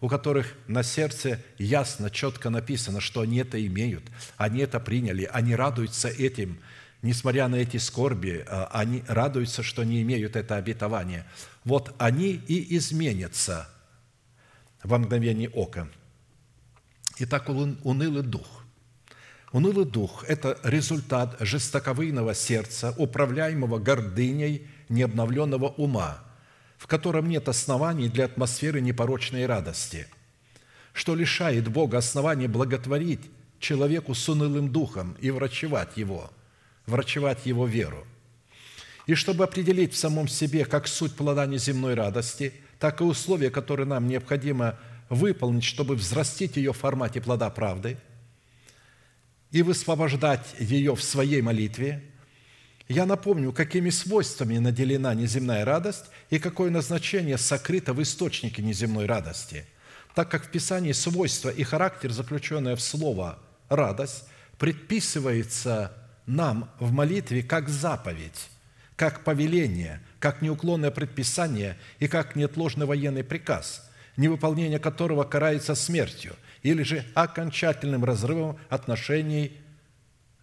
[0.00, 4.04] у которых на сердце ясно, четко написано, что они это имеют,
[4.36, 6.60] они это приняли, они радуются этим,
[7.02, 11.24] несмотря на эти скорби, а, они радуются, что они имеют это обетование.
[11.64, 13.68] Вот они и изменятся
[14.84, 15.88] во мгновение ока.
[17.18, 18.46] Итак, унылый дух–
[19.54, 26.24] Унылый дух– это результат жестоковыйного сердца, управляемого гордыней необновленного ума,
[26.76, 30.08] в котором нет оснований для атмосферы непорочной радости,
[30.92, 33.30] что лишает Бога оснований благотворить
[33.60, 36.32] человеку с унылым духом и врачевать его,
[36.86, 38.04] врачевать его веру.
[39.06, 43.86] И чтобы определить в самом себе как суть плода неземной радости, так и условия, которые
[43.86, 44.80] нам необходимо
[45.14, 47.96] выполнить, чтобы взрастить ее в формате плода правды
[49.50, 52.02] и высвобождать ее в своей молитве–
[52.88, 59.66] я напомню, какими свойствами наделена неземная радость и какое назначение сокрыто в источнике неземной радости,
[60.14, 63.38] так как в Писании свойства и характер, заключенные в слово
[63.70, 64.24] «радость»,
[64.58, 65.92] предписывается
[66.26, 68.50] нам в молитве как заповедь,
[68.96, 76.82] как повеление, как неуклонное предписание и как неотложный военный приказ, невыполнение которого карается смертью или
[76.82, 79.60] же окончательным разрывом отношений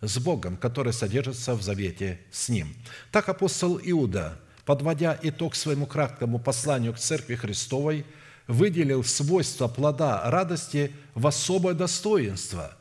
[0.01, 2.75] с Богом, который содержится в завете с Ним.
[3.11, 8.05] Так апостол Иуда, подводя итог своему краткому посланию к Церкви Христовой,
[8.47, 12.75] выделил свойства плода радости в особое достоинство,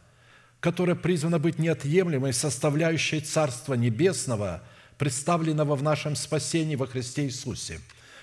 [0.61, 4.63] которое призвано быть неотъемлемой составляющей Царства Небесного,
[4.99, 7.81] представленного в нашем спасении во Христе Иисусе,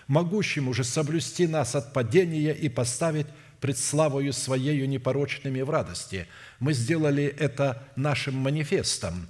[0.08, 3.28] могущим уже соблюсти нас от падения и поставить
[3.60, 6.28] пред славою Своею непорочными в радости.
[6.60, 9.28] Мы сделали это нашим манифестом,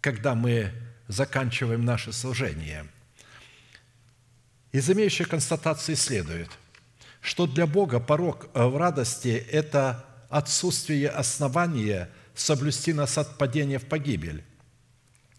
[0.00, 0.72] когда мы
[1.08, 2.86] заканчиваем наше служение.
[4.72, 6.50] Из имеющей констатации следует,
[7.20, 14.44] что для Бога порог в радости– это отсутствие основания соблюсти нас от падения в погибель,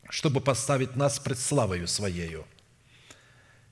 [0.10, 2.46] чтобы поставить нас пред славою Своею–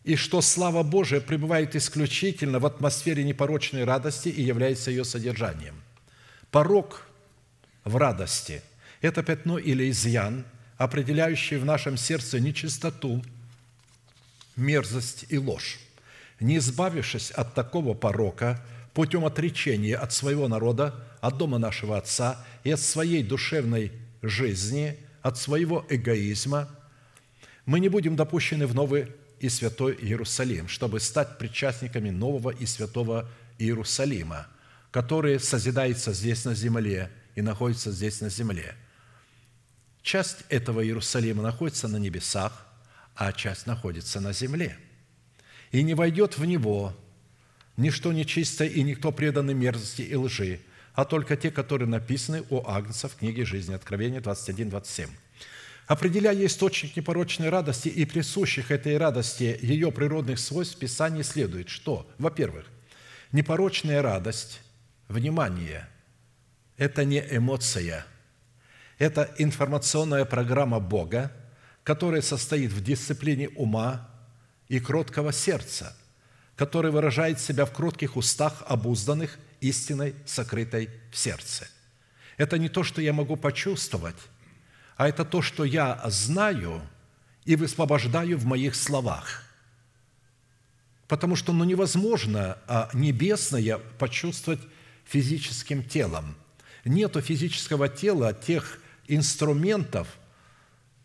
[0.08, 5.76] и что слава Божия пребывает исключительно в атмосфере непорочной радости и является ее содержанием.
[6.50, 7.06] Порог
[7.84, 8.62] в радости–
[9.02, 10.46] это пятно или изъян,
[10.78, 13.22] определяющий в нашем сердце нечистоту,
[14.56, 15.78] мерзость и ложь.
[16.40, 18.64] Не избавившись от такого порока
[18.94, 25.38] путем отречения от своего народа, от дома нашего Отца и от своей душевной жизни, от
[25.38, 26.70] своего эгоизма,
[27.66, 29.08] мы не будем допущены в новый
[29.40, 34.48] и Святой Иерусалим, чтобы стать причастниками нового и святого Иерусалима,
[34.92, 38.76] который созидается здесь на земле и находится здесь на земле.
[40.02, 42.66] Часть этого Иерусалима находится на небесах,
[43.16, 44.78] а часть находится на земле.
[45.72, 46.96] И не войдет в него
[47.76, 50.62] ничто нечистое и никто преданный мерзости и лжи,
[50.94, 55.10] а только те, которые написаны у Агнца в книге жизни, Откровения 21, 27.
[55.88, 62.12] Определяя источник непорочной радости и присущих этой радости ее природных свойств, в Писании следует, что,
[62.18, 62.66] во-первых,
[63.32, 64.60] непорочная радость,
[65.08, 65.88] внимание,
[66.76, 68.06] это не эмоция,
[69.00, 71.32] это информационная программа Бога,
[71.84, 74.10] которая состоит в дисциплине ума
[74.68, 75.96] и кроткого сердца,
[76.58, 81.66] который выражает себя в кротких устах, обузданных истиной, сокрытой в сердце.
[82.36, 84.18] Это не то, что я могу почувствовать,
[84.98, 86.82] а это то, что я знаю
[87.46, 89.44] и высвобождаю в моих словах.
[91.08, 94.60] Потому что ну, невозможно а небесное почувствовать
[95.06, 96.36] физическим телом.
[96.84, 100.08] Нету физического тела тех инструментов,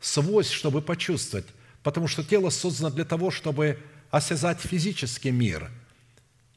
[0.00, 1.46] свойств, чтобы почувствовать,
[1.82, 3.78] потому что тело создано для того, чтобы
[4.10, 5.70] осязать физический мир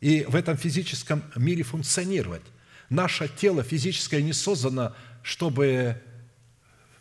[0.01, 2.41] и в этом физическом мире функционировать.
[2.89, 6.01] Наше тело физическое не создано, чтобы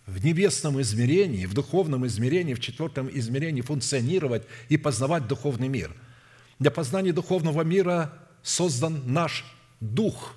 [0.06, 5.94] в небесном измерении, в духовном измерении, в четвертом измерении функционировать и познавать духовный мир.
[6.58, 8.12] Для познания духовного мира
[8.42, 9.44] создан наш
[9.80, 10.34] дух,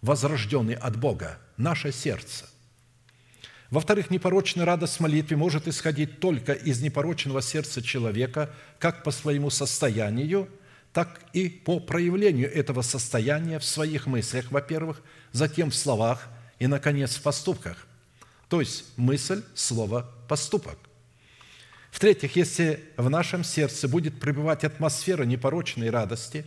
[0.00, 2.46] возрожденный от Бога, наше сердце.
[3.70, 9.50] Во-вторых, непорочная радость в молитве может исходить только из непорочного сердца человека, как по своему
[9.50, 10.48] состоянию,
[10.92, 15.02] так и по проявлению этого состояния в своих мыслях, во-первых,
[15.32, 16.28] затем в словах
[16.58, 17.85] и, наконец, в поступках.
[18.48, 20.78] То есть мысль, слово, поступок.
[21.90, 26.44] В-третьих, если в нашем сердце будет пребывать атмосфера непорочной радости,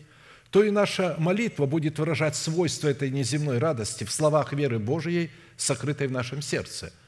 [0.52, 6.08] то и наша молитва будет выражать свойства этой неземной радости в словах веры Божией, сокрытой
[6.08, 6.94] в нашем сердце–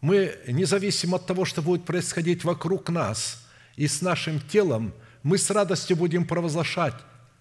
[0.00, 3.44] мы, независимо от того, что будет происходить вокруг нас
[3.76, 6.94] и с нашим телом, мы с радостью будем провозглашать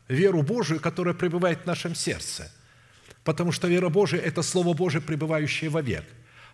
[0.08, 2.52] веру Божию, которая пребывает в нашем сердце.
[3.24, 6.06] Потому что вера Божия– это Слово Божие, пребывающее вовек.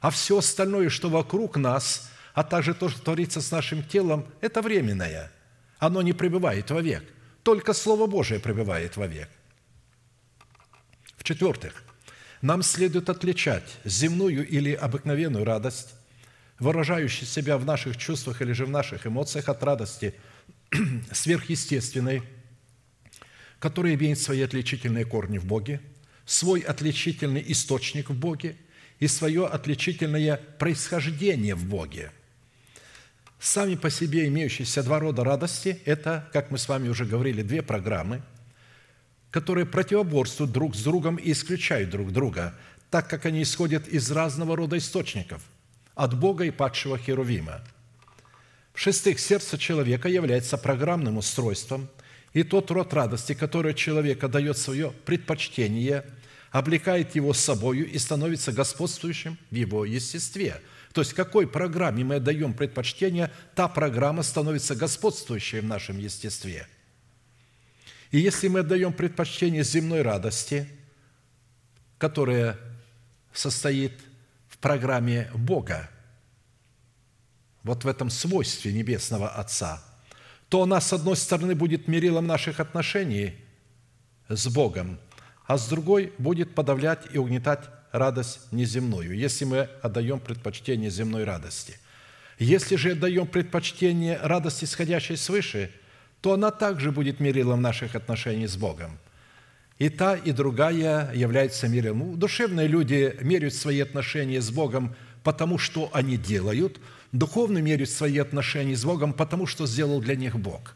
[0.02, 4.62] А все остальное, что вокруг нас, а также то, что творится с нашим телом, это
[4.62, 5.32] временное.
[5.78, 7.04] Оно не пребывает вовек.
[7.44, 9.30] Только Слово Божие пребывает вовек.
[11.18, 11.84] В-четвертых,
[12.42, 15.94] нам следует отличать земную или обыкновенную радость,
[16.58, 20.16] выражающую себя в наших чувствах или же в наших эмоциях от радости
[21.12, 22.24] сверхъестественной,
[23.60, 25.80] которая имеет свои отличительные корни в Боге,
[26.26, 28.58] свой отличительный источник в Боге
[29.02, 32.12] и свое отличительное происхождение в Боге.
[33.38, 37.62] Сами по себе имеющиеся два рода радости– это, как мы с вами уже говорили, две
[37.62, 38.22] программы–
[39.32, 42.54] которые противоборствуют друг с другом и исключают друг друга,
[42.90, 45.42] так как они исходят из разного рода источников–
[45.96, 47.62] от Бога и падшего Херувима.
[48.74, 51.90] В-шестых, сердце человека является программным устройством,
[52.34, 56.06] и тот род радости, который человека дает свое предпочтение,
[56.52, 60.62] облекает его собою и становится господствующим в его естестве.
[60.94, 66.68] То есть, какой программе мы даем предпочтение, та программа становится господствующей в нашем естестве–
[68.12, 70.68] и если мы отдаем предпочтение земной радости,
[71.98, 72.58] которая
[73.34, 73.94] состоит
[74.50, 75.90] в программе Бога,
[77.64, 79.82] вот в этом свойстве Небесного Отца,
[80.50, 83.36] то она, с одной стороны, будет мерилом наших отношений
[84.28, 85.00] с Богом,
[85.52, 91.78] а с другой будет подавлять и угнетать радость неземную, если мы отдаем предпочтение земной радости.
[92.40, 95.72] Если же отдаем предпочтение радости, исходящей свыше–
[96.22, 98.98] то она также будет мерилом наших отношений с Богом.
[99.80, 102.00] И та, и другая являются мерилом.
[102.00, 106.80] Ну, душевные люди меряют свои отношения с Богом потому, что они делают.
[107.12, 110.76] Духовные меряют свои отношения с Богом потому, что сделал для них Бог.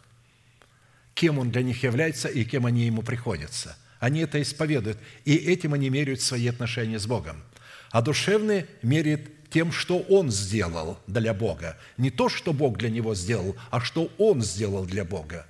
[1.14, 3.78] Кем Он для них является и кем они Ему приходятся.
[4.06, 7.42] Они это исповедуют, и этим они меряют свои отношения с Богом.
[7.90, 11.76] А душевные меряют тем, что он сделал для Бога.
[11.98, 15.48] Не то, что Бог для него сделал, а что он сделал для Бога.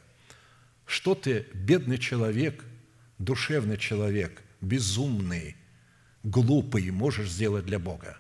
[0.86, 2.64] Что ты, бедный человек,
[3.19, 5.57] душевный человек, безумный,
[6.23, 8.18] глупый, можешь сделать для Бога?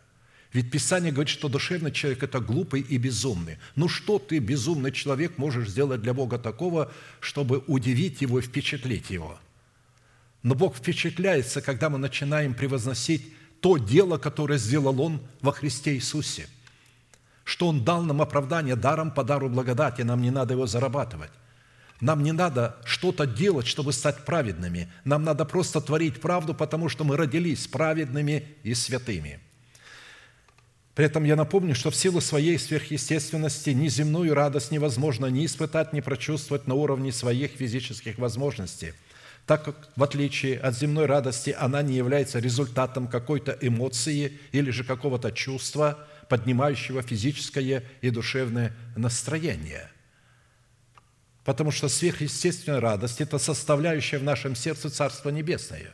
[0.51, 3.57] Ведь Писание говорит, что душевный человек– это глупый и безумный.
[3.77, 6.91] Ну что ты, безумный человек, можешь сделать для Бога такого,
[7.21, 9.39] чтобы удивить Его впечатлить Его?
[10.45, 16.47] Но Бог впечатляется, когда мы начинаем превозносить то дело, которое сделал Он во Христе Иисусе,
[17.43, 21.31] что Он дал нам оправдание даром по дару благодати, нам не надо его зарабатывать.
[21.99, 24.87] Нам не надо что-то делать, чтобы стать праведными.
[25.03, 29.39] Нам надо просто творить правду, потому что мы родились праведными и святыми.
[30.93, 36.01] При этом я напомню, что в силу своей сверхъестественности неземную радость невозможно ни испытать, ни
[36.01, 38.93] прочувствовать на уровне своих физических возможностей–
[39.45, 44.83] так как, в отличие от земной радости, она не является результатом какой-то эмоции или же
[44.83, 49.91] какого-то чувства, поднимающего физическое и душевное настроение.
[51.43, 55.93] Потому что сверхъестественная радость– это составляющая в нашем сердце Царство Небесное,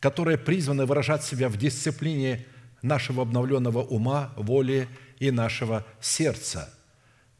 [0.00, 2.44] которое призвано выражать себя в дисциплине
[2.82, 4.88] нашего обновленного ума, воли
[5.20, 6.75] и нашего сердца.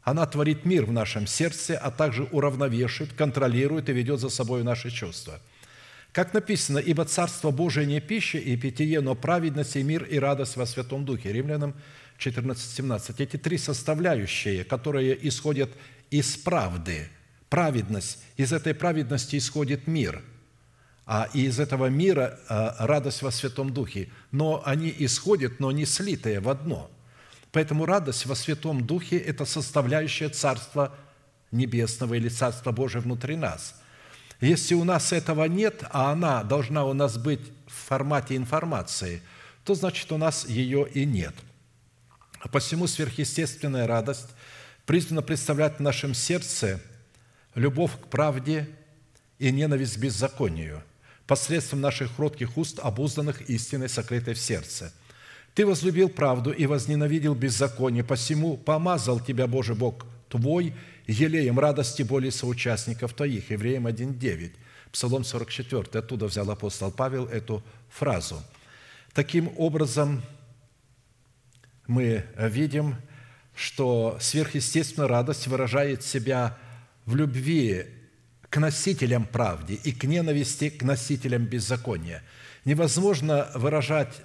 [0.07, 4.89] Она творит мир в нашем сердце, а также уравновешивает, контролирует и ведет за собой наши
[4.89, 5.41] чувства.
[6.13, 10.55] Как написано, «Ибо Царство Божие не пища и питье, но праведность и мир и радость
[10.55, 11.33] во Святом Духе».
[11.33, 11.75] Римлянам
[12.19, 13.15] 14:17.
[13.19, 15.71] Эти три составляющие, которые исходят
[16.09, 17.09] из правды,
[17.49, 20.23] праведность, из этой праведности исходит мир–
[21.09, 24.09] а из этого мира а, радость во Святом Духе.
[24.31, 26.91] Но они исходят, но не слитые в одно.
[27.51, 30.95] Поэтому радость во Святом Духе– это составляющая Царства
[31.51, 33.75] Небесного или Царства Божия внутри нас.
[34.41, 39.21] Если у нас этого нет, а она должна у нас быть в формате информации,
[39.63, 41.33] то значит у нас ее и нет.
[42.39, 44.29] А посему сверхъестественная радость
[44.85, 46.79] призвана представлять в нашем сердце
[47.55, 48.69] любовь к правде
[49.39, 50.83] и ненависть к беззаконию–
[51.27, 54.91] посредством наших кротких уст, обузданных истиной, сокрытой в сердце.
[55.57, 60.75] Ты возлюбил правду и возненавидел беззаконие, посему помазал тебя Божий Бог твой
[61.07, 63.49] елеем радости более соучастников твоих».
[63.49, 64.51] Евреям 1.9,
[64.91, 65.99] Псалом 44.
[65.99, 68.39] Оттуда взял апостол Павел эту фразу.
[69.13, 70.21] Таким образом,
[71.87, 72.93] мы видим,
[73.55, 76.55] что сверхъестественная радость выражает себя
[77.07, 77.87] в любви
[78.47, 82.21] к носителям правды и к ненависти к носителям беззакония.
[82.63, 84.21] Невозможно выражать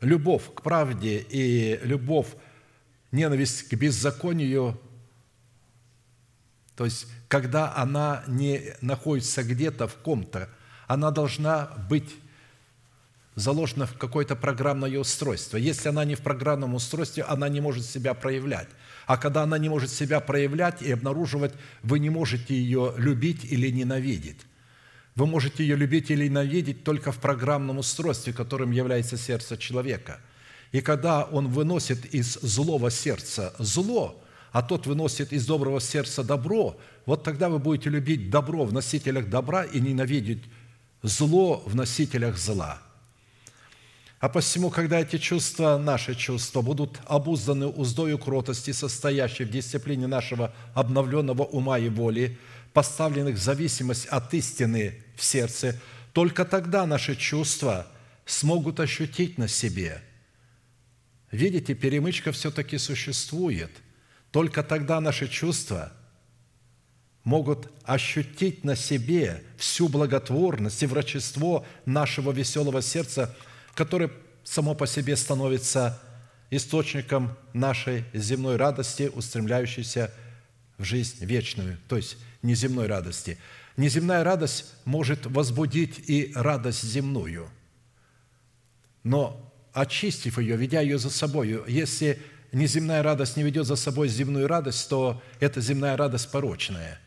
[0.00, 2.28] любовь к правде и любовь,
[3.12, 4.80] ненависть к беззаконию,
[6.76, 10.48] то есть когда она не находится где-то в ком-то,
[10.86, 12.10] она должна быть
[13.34, 15.56] заложена в какое-то программное устройство.
[15.56, 18.68] Если она не в программном устройстве, она не может себя проявлять.
[19.06, 23.70] А когда она не может себя проявлять и обнаруживать, вы не можете ее любить или
[23.70, 24.40] ненавидеть.
[25.16, 30.20] Вы можете ее любить или ненавидеть только в программном устройстве, которым является сердце человека.
[30.72, 34.22] И когда он выносит из злого сердца зло,
[34.52, 39.28] а тот выносит из доброго сердца добро, вот тогда вы будете любить добро в носителях
[39.28, 40.44] добра и ненавидеть
[41.02, 42.80] зло в носителях зла–
[44.20, 50.52] а посему, когда эти чувства, наши чувства, будут обузданы уздою кротости, состоящей в дисциплине нашего
[50.74, 52.38] обновленного ума и воли,
[52.72, 55.78] поставленных в зависимость от истины в сердце,
[56.12, 57.86] только тогда наши чувства
[58.24, 60.02] смогут ощутить на себе.
[61.30, 63.70] Видите, перемычка все-таки существует.
[64.30, 65.92] Только тогда наши чувства
[67.24, 73.34] могут ощутить на себе всю благотворность и врачество нашего веселого сердца–
[73.74, 74.10] которое
[74.44, 76.00] само по себе становится
[76.50, 80.12] источником нашей земной радости, устремляющейся
[80.78, 83.38] в жизнь вечную, то есть неземной радости.
[83.76, 87.48] Неземная радость может возбудить и радость земную,
[89.02, 92.20] но очистив ее, ведя ее за собой, если
[92.52, 97.00] неземная радость не ведет за собой земную радость, то эта земная радость порочная.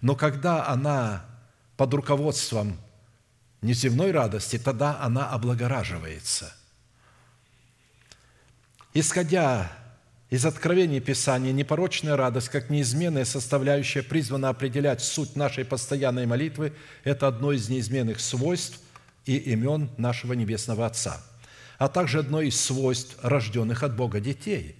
[0.00, 1.24] Но когда она
[1.76, 2.78] под руководством
[3.62, 6.54] неземной радости, тогда она облагораживается.
[8.92, 9.72] Исходя
[10.34, 16.72] из откровений Писания, непорочная радость, как неизменная составляющая, призвана определять суть нашей постоянной молитвы.
[17.04, 18.80] Это одно из неизменных свойств
[19.26, 21.20] и имен нашего Небесного Отца,
[21.78, 24.76] а также одно из свойств рожденных от Бога детей,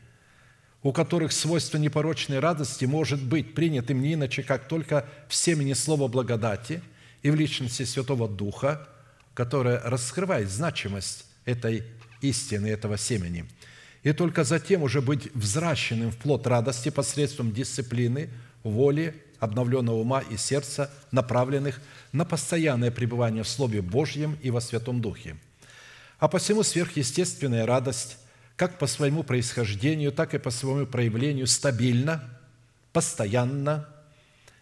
[0.83, 6.09] у которых свойство непорочной радости может быть принятым не иначе, как только в семени слова
[6.09, 6.83] благодати–
[7.25, 8.87] и в личности Святого Духа,
[9.33, 11.83] которая раскрывает значимость этой
[12.21, 13.47] истины, этого семени.
[14.05, 18.29] И только затем уже быть взращенным в плод радости посредством дисциплины,
[18.63, 21.81] воли, обновленного ума и сердца, направленных
[22.13, 25.37] на постоянное пребывание в Слове Божьем и во Святом Духе.
[26.19, 28.19] А посему сверхъестественная радость,
[28.57, 32.23] как по своему происхождению, так и по своему проявлению, стабильна,
[32.93, 33.89] постоянна,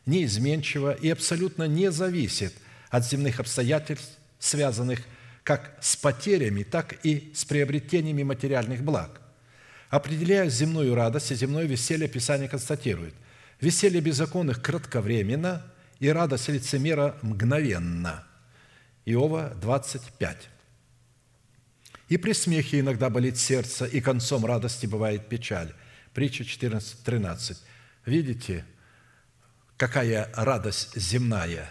[0.07, 2.55] неизменчиво и абсолютно не зависит
[2.91, 5.01] от земных обстоятельств, связанных
[5.43, 9.22] как с потерями, так и с приобретениями материальных благ.
[9.93, 13.13] Определяя земную радость и земное веселье, Писание констатирует,
[13.61, 18.27] веселье беззаконных кратковременно и радость лицемера мгновенно.
[19.05, 20.49] Иова 25.
[22.09, 25.75] И при смехе иногда болит сердце, и концом радости бывает печаль.
[26.15, 27.59] Притча 14.13.
[28.07, 28.65] Видите,
[29.77, 31.71] какая радость земная.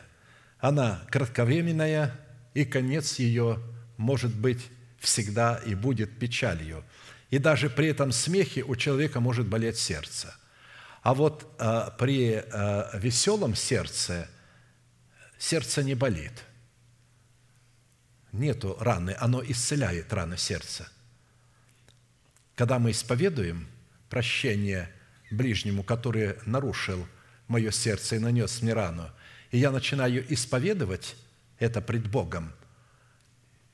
[0.59, 2.13] Она кратковременная,
[2.53, 3.57] и конец ее
[3.97, 4.61] может быть
[4.99, 6.85] всегда и будет печалью.
[7.31, 10.35] И даже при этом смехе у человека может болеть сердце.
[11.01, 14.29] А вот э, при э, веселом сердце
[15.39, 16.33] сердце не болит.
[18.33, 20.87] Нету раны, оно исцеляет раны сердца.
[22.55, 23.67] Когда мы исповедуем
[24.09, 24.91] прощение
[25.31, 27.07] ближнему, который нарушил
[27.47, 29.09] мое сердце и нанес мне рану,
[29.51, 31.15] и я начинаю исповедовать
[31.59, 32.53] это пред Богом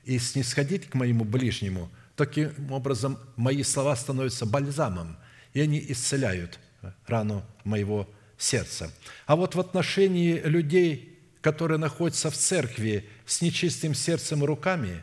[0.04, 5.16] и снисходить к моему ближнему, таким образом мои слова становятся бальзамом,
[5.54, 6.58] и они исцеляют
[7.06, 8.90] рану моего сердца.
[9.26, 15.02] А вот в отношении людей, которые находятся в церкви с нечистым сердцем и руками,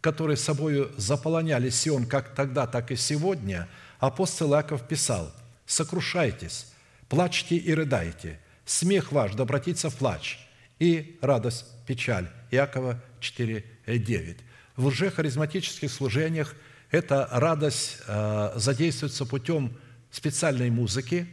[0.00, 3.68] которые собою заполоняли Сион как тогда, так и сегодня,
[4.00, 5.32] апостол Иаков писал,
[5.64, 6.72] «Сокрушайтесь,
[7.08, 10.38] плачьте и рыдайте, смех ваш да обратится в плач,
[10.80, 12.28] и радость, печаль».
[12.50, 14.38] Иакова 4, 9.
[14.78, 16.54] В лжехаризматических служениях
[16.92, 19.76] эта радость э, задействуется путем
[20.12, 21.26] специальной музыки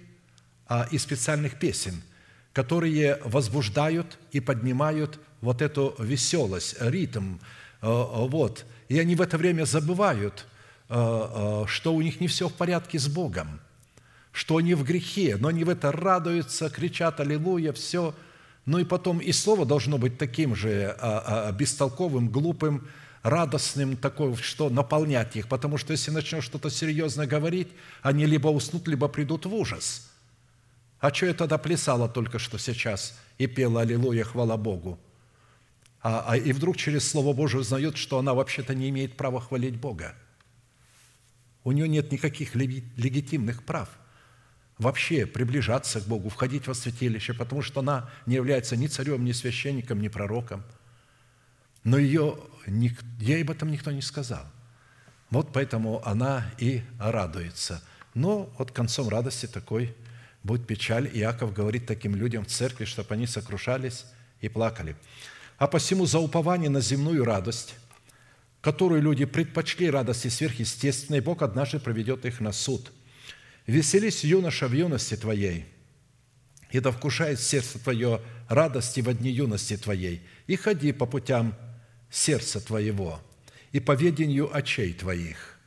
[0.68, 2.02] а, и специальных песен,
[2.54, 7.36] которые возбуждают и поднимают вот эту веселость, ритм.
[7.84, 8.66] Э, вот.
[8.90, 10.48] И они в это время забывают,
[10.90, 13.60] э, что у них не все в порядке с Богом,
[14.32, 18.16] что они в грехе, но они в это радуются, кричат «Аллилуйя», все–
[18.66, 22.88] ну и потом и слово должно быть таким же а, а, бестолковым, глупым,
[23.26, 25.48] радостным, такое, что наполнять их.
[25.48, 27.68] Потому что если начнешь что-то серьезно говорить,
[28.02, 30.10] они либо уснут, либо придут в ужас.
[31.00, 34.98] А что я тогда плясала только что сейчас и пела «Аллилуйя, хвала Богу»?
[36.02, 39.76] А, а, и вдруг через Слово Божие узнает, что она вообще-то не имеет права хвалить
[39.76, 40.14] Бога.
[41.64, 43.90] У нее нет никаких легитимных прав–
[44.78, 49.32] вообще приближаться к Богу, входить во святилище, потому что она не является ни царем, ни
[49.32, 50.64] священником, ни пророком.
[51.86, 52.38] Но ее,
[52.68, 54.46] ей об этом никто не сказал.
[55.30, 57.82] Вот поэтому она и радуется.
[58.14, 59.96] Но вот концом радости такой
[60.44, 61.10] будет печаль.
[61.14, 64.04] Иаков говорит таким людям в церкви, чтобы они сокрушались
[64.42, 64.98] и плакали.
[65.58, 67.76] А посему за упование на земную радость,
[68.60, 72.92] которую люди предпочли радости сверхъестественной, Бог однажды проведет их на суд–
[73.68, 75.66] Веселись, юноша, в юности твоей,
[76.70, 81.56] и да вкушает сердце твое радости в дни юности твоей, и ходи по путям
[82.16, 83.20] сердца твоего
[83.74, 85.60] и по ведению очей твоих.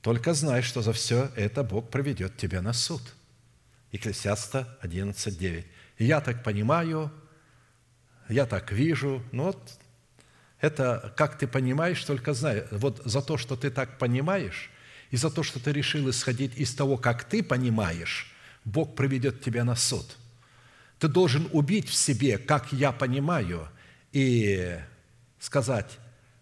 [0.00, 3.02] Только знай, что за все это Бог проведет тебя на суд.
[3.92, 5.64] Екклесиаста 11.9.
[5.98, 7.12] Я так понимаю,
[8.30, 9.78] я так вижу, но вот
[10.60, 14.70] это как ты понимаешь, только знай, вот за то, что ты так понимаешь,
[15.10, 18.34] и за то, что ты решил исходить из того, как ты понимаешь,
[18.64, 20.16] Бог проведет тебя на суд.
[20.98, 23.68] Ты должен убить в себе, как я понимаю,
[24.12, 24.78] и
[25.42, 25.98] сказать,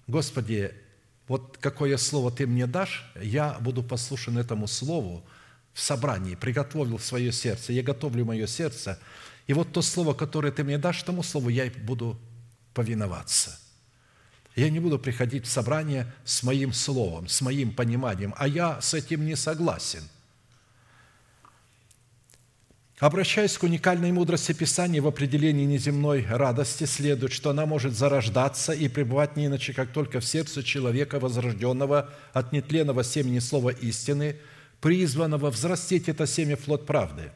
[0.06, 0.72] Господи,
[1.27, 5.24] вот какое слово ты мне дашь, я буду послушен этому слову
[5.72, 8.98] в собрании, приготовил свое сердце, я готовлю мое сердце,
[9.47, 12.20] и вот то слово, которое ты мне дашь, тому слову я буду
[12.74, 13.59] повиноваться–
[14.56, 18.94] я не буду приходить в собрание с моим словом, с моим пониманием, а я с
[18.94, 20.02] этим не согласен.
[23.01, 28.89] Обращаясь к уникальной мудрости Писания в определении неземной радости, следует, что она может зарождаться и
[28.89, 34.36] пребывать не иначе, как только в сердце человека, возрожденного от нетленного семени слова истины,
[34.82, 37.32] призванного взрастить это семя плод правды.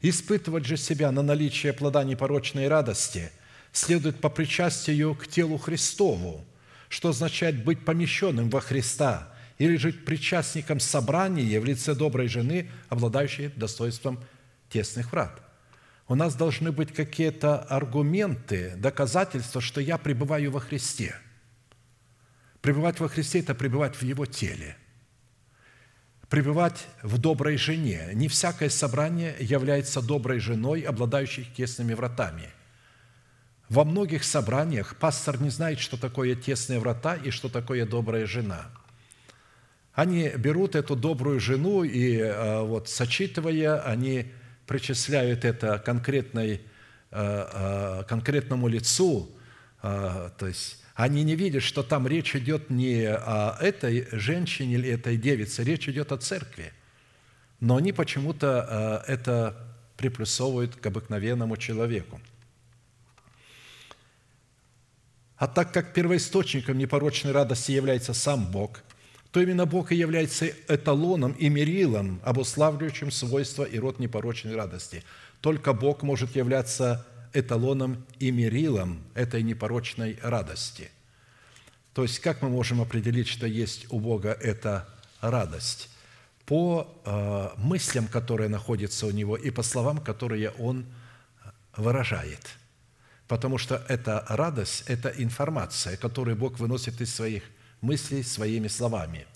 [0.00, 3.30] Испытывать же себя на наличие плода непорочной радости
[3.70, 6.44] следует по причастию к телу Христову–
[6.92, 13.48] что означает быть помещенным во Христа или жить причастником собрания в лице доброй жены, обладающей
[13.56, 14.22] достоинством
[14.72, 15.42] тесных врат.
[16.08, 21.14] У нас должны быть какие-то аргументы, доказательства, что я пребываю во Христе.
[22.60, 24.76] Пребывать во Христе– это пребывать в Его теле.
[26.28, 28.10] Пребывать в доброй жене.
[28.14, 32.48] Не всякое собрание является доброй женой, обладающей тесными вратами–
[33.72, 38.66] во многих собраниях пастор не знает, что такое тесные врата и что такое добрая жена.
[39.94, 44.30] Они берут эту добрую жену и э, вот сочитывая, они
[44.72, 46.62] причисляют это конкретной,
[47.10, 47.48] э,
[48.00, 49.30] э, конкретному лицу,
[49.82, 55.16] то есть они не видят, что там речь идет не о этой женщине или этой
[55.16, 56.72] девице, речь идет о церкви.
[57.58, 59.56] Но они почему-то это
[59.96, 62.20] приплюсовывают к обыкновенному человеку–
[65.42, 68.80] А так как первоисточником непорочной радости является сам Бог,
[69.32, 75.02] то именно Бог и является эталоном и мерилом, обуславливающим свойства и род непорочной радости.
[75.40, 80.90] Только Бог может являться эталоном и мерилом этой непорочной радости.
[81.94, 84.86] То есть, как мы можем определить, что есть у Бога эта
[85.22, 85.88] радость
[86.44, 90.84] по э, мыслям, которые находятся у него, и по словам, которые он
[91.76, 92.50] выражает.
[93.28, 97.44] Потому что эта радость– это информация, которую Бог выносит из своих
[97.82, 99.26] мыслей своими словами.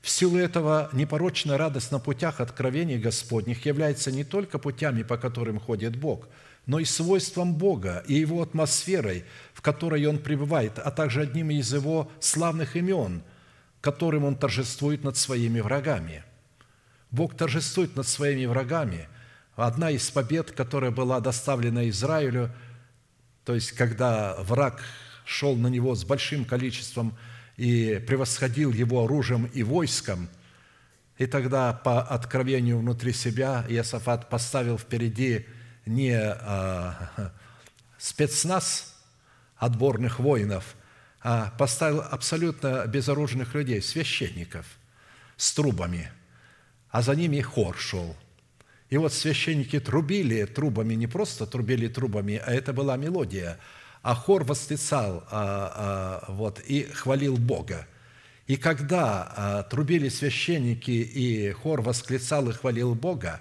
[0.00, 5.60] В силу этого непорочная радость на путях откровений Господних является не только путями, по которым
[5.60, 6.28] ходит Бог,
[6.66, 11.72] но и свойством Бога и Его атмосферой, в которой Он пребывает, а также одним из
[11.72, 13.22] Его славных имен,
[13.80, 16.24] которым Он торжествует над своими врагами.
[17.10, 19.08] Бог торжествует над своими врагами.
[19.54, 22.50] Одна из побед, которая была доставлена Израилю,
[23.44, 24.82] то есть когда враг
[25.24, 27.16] шел на него с большим количеством
[27.56, 30.28] и превосходил его оружием и войском,
[31.18, 35.46] и тогда по откровению внутри себя Иосафат поставил впереди
[35.84, 37.32] не а,
[37.98, 38.96] спецназ
[39.56, 40.74] отборных воинов,
[41.20, 44.66] а поставил абсолютно безоружных людей, священников
[45.36, 46.10] с трубами,
[46.90, 48.16] а за ними хор шел.
[48.90, 53.58] И вот священники трубили трубами, не просто трубили трубами, а это была мелодия–
[54.02, 57.86] а хор восклицал а, а, вот, и хвалил Бога.
[58.48, 63.40] И когда а, трубили священники, и хор восклицал и хвалил Бога,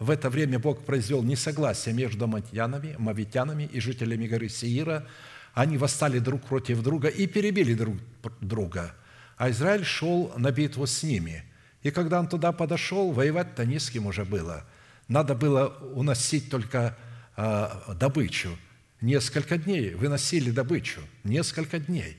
[0.00, 5.06] в это время Бог произвел несогласие между матьянами, мавитянами и жителями горы Сеира.
[5.54, 7.96] Они восстали друг против друга и перебили друг
[8.40, 8.94] друга.
[9.36, 11.44] А Израиль шел на битву с ними.
[11.82, 14.64] И когда он туда подошел, воевать-то не с кем уже было.
[15.06, 16.96] Надо было уносить только
[17.36, 18.56] добычу–
[19.00, 22.16] Несколько дней выносили добычу, несколько дней.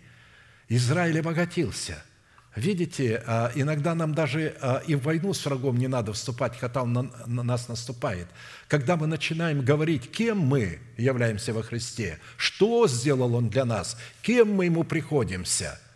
[0.70, 2.02] Израиль обогатился.
[2.56, 6.84] Видите, а, иногда нам даже а, и в войну с врагом не надо вступать, когда
[6.84, 8.28] он на нас наступает.
[8.68, 14.54] Когда мы начинаем говорить, кем мы являемся во Христе, что сделал Он для нас, кем
[14.54, 15.80] мы Ему приходимся–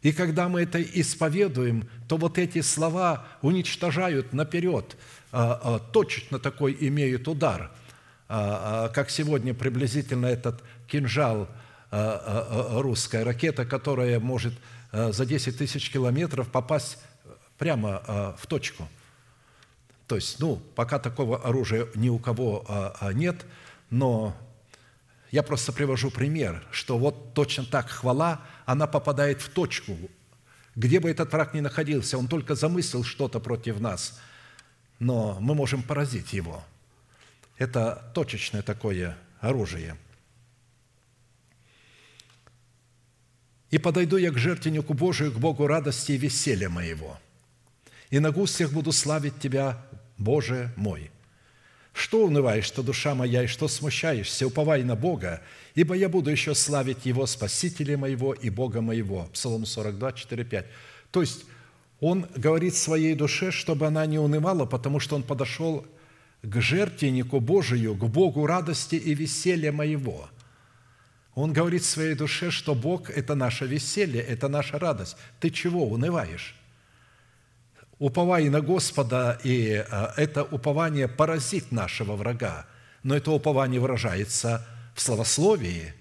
[0.00, 4.96] и когда мы это исповедуем, то вот эти слова уничтожают наперед,
[5.32, 7.72] а, точечно такой имеют удар–
[8.28, 11.48] как сегодня приблизительно этот кинжал,
[11.90, 14.52] а, русская ракета, которая может
[14.92, 16.98] за 10 тысяч километров попасть
[17.56, 18.86] прямо в точку.
[20.06, 23.44] То есть, ну, пока такого оружия ни у кого нет,
[23.90, 24.36] но
[25.30, 29.96] я просто привожу пример, что вот точно так хвала, она попадает в точку,
[30.76, 34.20] где бы этот враг ни находился, он только замыслил что-то против нас,
[34.98, 36.62] но мы можем поразить его–
[37.58, 39.96] это точечное такое оружие.
[43.70, 47.18] «И подойду я к жертвеннику Божию, к Богу радости и веселья моего,
[48.08, 49.84] и на гуслях буду славить Тебя,
[50.16, 51.10] Боже мой».
[51.92, 55.42] Что унываешь, что душа моя, и что смущаешься, уповай на Бога,
[55.74, 59.24] ибо я буду еще славить Его, Спасителя моего и Бога моего.
[59.32, 60.66] Псалом 42, 4, 5.
[61.10, 61.44] То есть,
[61.98, 65.84] он говорит своей душе, чтобы она не унывала, потому что он подошел
[66.42, 70.28] к жертвеннику Божию, к Богу радости и веселья моего.
[71.34, 75.16] Он говорит своей душе, что Бог– это наше веселье, это наша радость.
[75.40, 76.56] Ты чего унываешь?
[77.98, 82.66] Уповай на Господа, и а, это упование поразит нашего врага.
[83.02, 85.94] Но это упование выражается в словословии,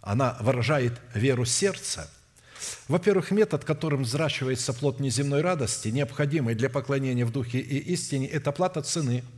[0.00, 2.10] она выражает веру сердца.
[2.88, 8.52] Во-первых, метод, которым взращивается плод неземной радости, необходимый для поклонения в духе и истине, это
[8.52, 9.24] плата цены–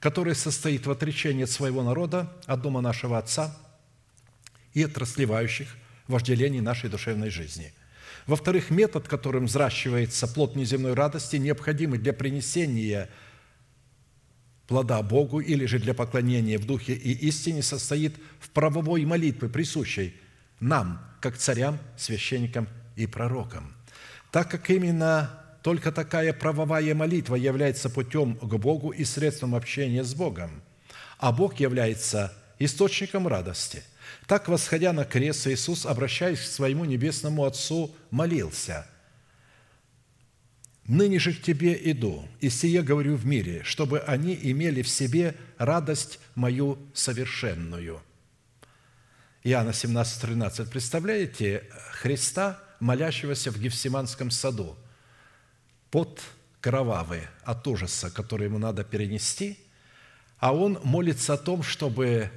[0.00, 3.56] который состоит в отречении от своего народа, от дома нашего Отца
[4.72, 5.68] и от расливающих
[6.08, 7.72] вожделений нашей душевной жизни.
[8.26, 13.08] Во-вторых, метод, которым взращивается плод неземной радости, необходимый для принесения
[14.66, 20.14] плода Богу или же для поклонения в духе и истине, состоит в правовой молитве, присущей
[20.60, 23.74] нам, как царям, священникам и пророкам.
[24.30, 30.14] Так как именно только такая правовая молитва является путем к Богу и средством общения с
[30.14, 30.62] Богом,
[31.18, 33.82] а Бог является источником радости.
[34.26, 38.86] Так, восходя на крест, Иисус, обращаясь к своему небесному Отцу, молился–
[40.90, 45.36] «Ныне же к Тебе иду, и сие говорю в мире, чтобы они имели в себе
[45.56, 48.02] радость мою совершенную».
[49.44, 50.68] Иоанна 17, 13.
[50.68, 51.62] Представляете
[51.92, 54.76] Христа, молящегося в Гефсиманском саду–
[55.90, 56.20] под
[56.60, 59.58] кровавый от ужаса, который ему надо перенести,
[60.38, 62.30] а он молится о том, чтобы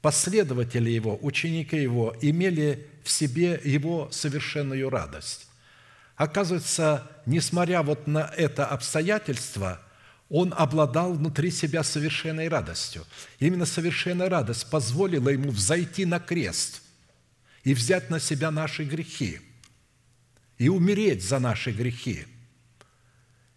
[0.00, 5.46] последователи его, ученики его имели в себе его совершенную радость.
[6.16, 9.80] Оказывается, несмотря вот на это обстоятельство,
[10.28, 13.04] он обладал внутри себя совершенной радостью.
[13.38, 16.82] Именно совершенная радость позволила ему взойти на крест
[17.64, 19.40] и взять на себя наши грехи–
[20.58, 22.24] и умереть за наши грехи.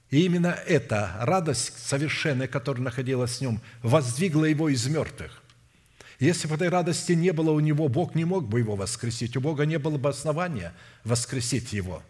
[0.10, 5.44] И именно эта радость совершенная, которая находилась в нем, воздвигла его из мертвых.
[6.20, 9.38] Если бы этой радости не было у него, Бог не мог бы его воскресить.
[9.38, 10.74] У Бога не было бы основания
[11.04, 12.04] воскресить его.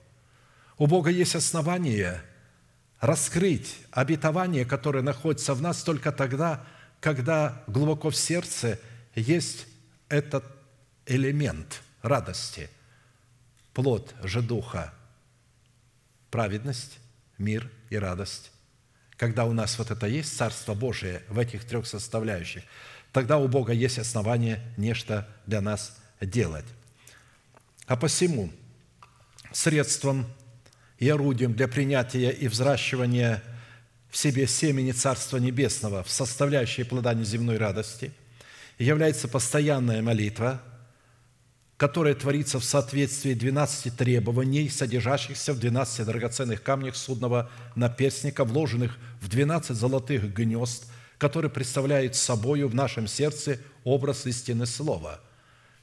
[0.77, 2.21] У Бога есть основание
[3.01, 6.65] раскрыть обетование, которое находится в нас только тогда,
[7.01, 8.79] когда глубоко в сердце
[9.13, 9.67] есть
[10.07, 10.45] этот
[11.05, 12.69] элемент радости,
[13.73, 14.93] плод же Духа,
[16.31, 16.99] праведность,
[17.37, 18.51] мир и радость.
[19.17, 22.63] Когда у нас вот это есть, Царство Божие в этих трех составляющих,
[23.11, 26.65] тогда у Бога есть основание нечто для нас делать.
[27.85, 28.51] А посему
[29.51, 30.27] средством
[30.99, 33.43] и орудием для принятия и взращивания
[34.09, 38.11] в себе семени Царства Небесного в составляющие плода неземной радости
[38.77, 40.61] является постоянная молитва,
[41.79, 49.29] которая творится в соответствии 12 требований, содержащихся в 12 драгоценных камнях судного наперстника, вложенных в
[49.29, 55.21] 12 золотых гнезд, которые представляют собою в нашем сердце образ истины слова.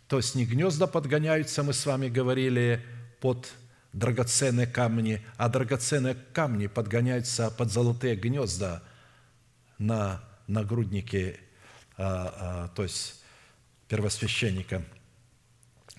[0.06, 2.84] То есть не гнезда подгоняются, мы с вами говорили,
[3.22, 3.48] под
[3.94, 8.82] драгоценные камни, а драгоценные камни подгоняются под золотые гнезда
[9.78, 11.40] на нагруднике,
[11.96, 12.34] а,
[12.66, 13.22] а, то есть
[13.88, 14.84] первосвященника,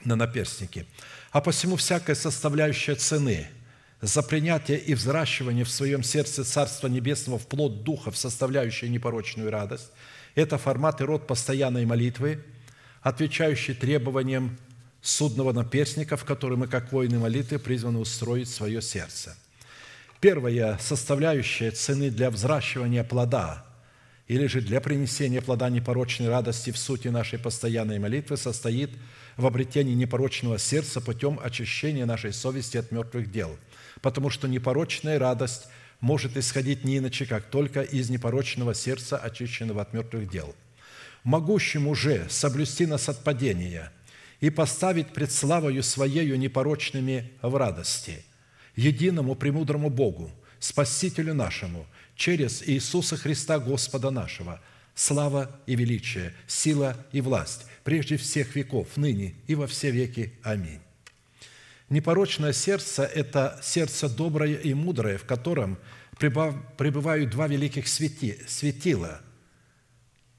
[0.08, 0.86] на наперстнике.
[1.32, 3.48] А посему всякая составляющая цены
[4.02, 9.52] за принятие и взращивание в своем сердце Царства Небесного в плод Духа, в составляющую непорочную
[9.52, 9.92] радость,
[10.36, 12.44] это формат и род постоянной молитвы,
[13.02, 14.58] отвечающий требованиям
[15.02, 19.36] судного наперстника, в который мы, как воины молитвы, призваны устроить свое сердце.
[20.20, 23.66] Первая составляющая цены для взращивания плода
[24.28, 28.92] или же для принесения плода непорочной радости в сути нашей постоянной молитвы состоит
[29.38, 33.58] в обретении непорочного сердца путем очищения нашей совести от мертвых дел,
[34.02, 35.68] потому что непорочная радость
[36.00, 40.54] может исходить не иначе, как только из непорочного сердца, очищенного от мертвых дел.
[41.24, 43.92] Могущим уже соблюсти нас от падения–
[44.40, 48.24] и поставить пред славою Своею непорочными в радости,
[48.76, 51.86] единому премудрому Богу, Спасителю нашему,
[52.16, 54.62] через Иисуса Христа Господа нашего,
[54.98, 60.34] слава и величие, сила и власть, прежде всех веков, ныне и во все веки.
[60.44, 60.82] Аминь.
[61.88, 65.78] Непорочное сердце– это сердце доброе и мудрое, в котором
[66.18, 69.22] пребывают два великих светила,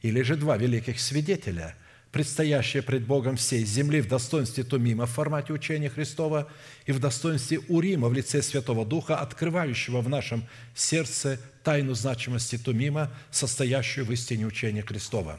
[0.02, 1.74] или же два великих свидетеля–
[2.12, 6.50] предстоящее пред Богом всей земли в достоинстве Тумима в формате учения Христова
[6.86, 10.44] и в достоинстве Урима в лице Святого Духа, открывающего в нашем
[10.74, 15.38] сердце тайну значимости Тумима, состоящую в истине учения Христова.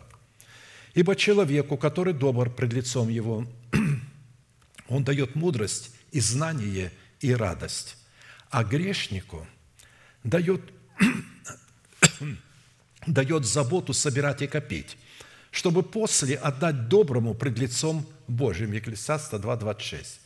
[0.94, 3.48] Ибо человеку, который добр пред лицом его,
[4.88, 7.98] он дает мудрость и знание и радость,
[8.52, 9.48] а грешнику
[10.24, 10.62] дает,
[13.08, 14.98] дает заботу собирать и копить–
[15.52, 18.72] чтобы после отдать доброму пред лицом Божьим.
[18.72, 20.20] Екклесиаста 2.26.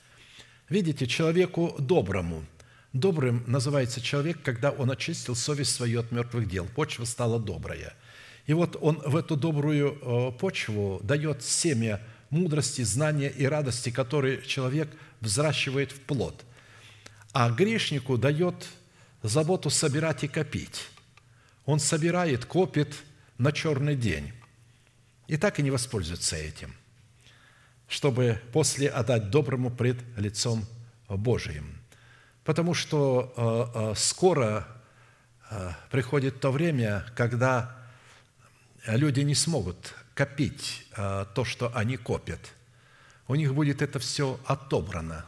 [0.69, 2.45] Видите, человеку доброму.
[2.91, 6.67] Добрым называется человек, когда он очистил совесть свою от мертвых дел.
[6.75, 7.93] Почва стала добрая.
[8.45, 14.41] И вот он в эту добрую э, почву дает семя мудрости, знания и радости, которые
[14.43, 14.89] человек
[15.21, 16.43] взращивает в плод.
[17.31, 18.67] А грешнику дает
[19.23, 20.89] заботу собирать и копить.
[21.65, 22.93] Он собирает, копит
[23.37, 24.33] на черный день
[25.27, 26.73] и так и не воспользуются этим,
[27.87, 30.65] чтобы после отдать доброму пред лицом
[31.07, 31.79] Божиим.
[32.43, 34.67] Потому что э, э, скоро
[35.49, 37.77] э, приходит то время, когда
[38.85, 42.39] люди не смогут копить то, что они копят.
[43.27, 45.25] У них будет это все отобрано.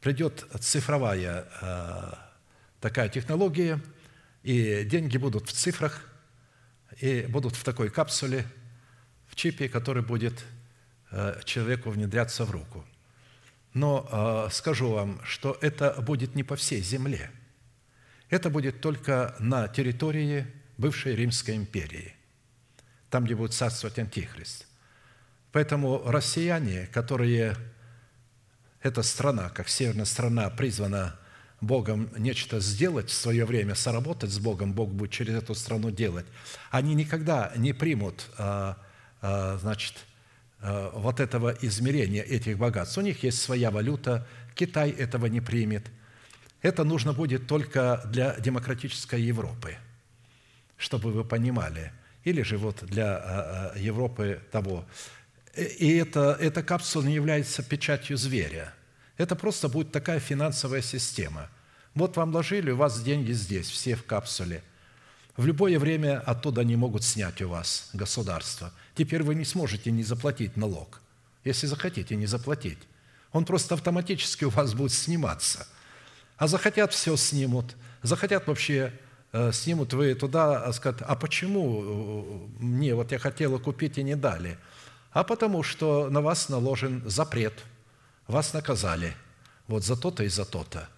[0.00, 1.46] Придет цифровая
[2.80, 3.78] такая технология,
[4.42, 6.09] и деньги будут в цифрах,
[7.00, 8.46] и будут в такой капсуле,
[9.26, 10.44] в чипе, который будет
[11.10, 12.84] э, человеку внедряться в руку.
[13.72, 17.30] Но э, скажу вам, что это будет не по всей земле.
[18.28, 20.46] Это будет только на территории
[20.76, 22.14] бывшей Римской империи,
[23.08, 24.66] там, где будет царствовать Антихрист.
[25.52, 27.56] Поэтому россияне, которые
[28.82, 31.18] эта страна, как северная страна, призвана
[31.60, 36.26] Богом нечто сделать в свое время, соработать с Богом, Бог будет через эту страну делать,
[36.70, 38.78] они никогда не примут, а,
[39.20, 39.94] а, значит,
[40.60, 42.96] а, вот этого измерения этих богатств.
[42.96, 45.86] У них есть своя валюта, Китай этого не примет.
[46.62, 49.76] Это нужно будет только для демократической Европы,
[50.76, 51.92] чтобы вы понимали.
[52.24, 54.84] Или же вот для Европы того.
[55.56, 58.74] И это, эта капсула не является печатью зверя–
[59.20, 61.50] Это просто будет такая финансовая система.
[61.94, 64.62] Вот вам ложили, у вас деньги здесь, все в капсуле.
[65.36, 68.72] В любое время оттуда они могут снять у вас государство.
[68.94, 71.02] Теперь вы не сможете не заплатить налог.
[71.44, 72.78] Если захотите, не заплатить.
[73.32, 75.66] Он просто автоматически у вас будет сниматься.
[76.38, 77.76] А захотят, все снимут.
[78.00, 78.90] Захотят вообще
[79.32, 84.02] э, снимут вы туда, а скажут, а почему э, мне, вот я хотела купить и
[84.02, 84.56] не дали?
[85.12, 87.66] А потому что на вас наложен запрет,
[88.30, 89.14] вас наказали
[89.66, 90.88] вот за то-то и за то-то.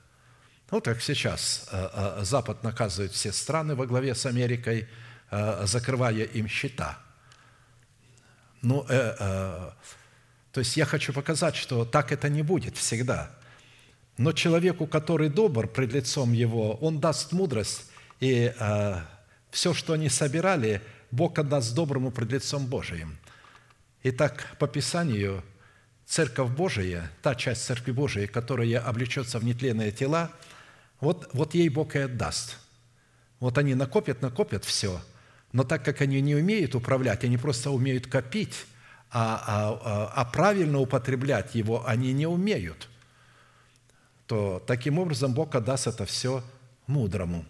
[0.71, 4.89] Вот как сейчас э, Запад наказывает все страны во главе с Америкой,
[5.65, 6.99] закрывая им счета.
[8.63, 9.71] Ну, э, э,
[10.53, 13.31] то есть я хочу показать, что так это не будет всегда.
[14.19, 17.91] Но человеку, который добр пред лицом его, он даст мудрость,
[18.21, 19.01] и э,
[19.51, 20.81] все, что они собирали,
[21.11, 23.19] Бог отдаст доброму пред лицом Божиим.
[24.05, 25.43] Итак, по Писанию,
[26.13, 30.31] Церковь Божия, та часть Церкви Божией, которая облечется в нетленные тела,
[31.01, 32.59] вот, вот ей Бог и отдаст.
[33.41, 35.01] Вот они накопят, накопят все,
[35.53, 38.67] но так как они не умеют управлять, они просто умеют копить,
[39.11, 42.91] а, а, а правильно употреблять его они не умеют,
[44.27, 46.45] то таким образом Бог отдаст это все
[46.87, 47.47] мудрому.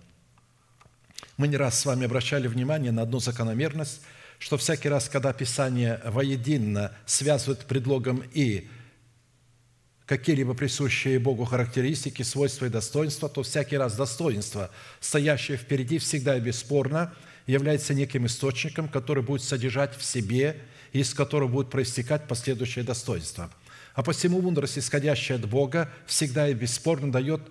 [1.36, 4.02] Мы не раз с вами обращали внимание на одну закономерность,
[4.42, 8.68] что всякий раз, когда Писание воедино связывает предлогом «и»
[10.04, 16.40] какие-либо присущие Богу характеристики, свойства и достоинства, то всякий раз достоинство, стоящее впереди, всегда и
[16.40, 17.14] бесспорно
[17.46, 20.56] является неким источником, который будет содержать в себе
[20.92, 23.48] из которого будет проистекать последующее достоинство.
[23.94, 27.42] А посему мудрость, исходящая от Бога, всегда и бесспорно дает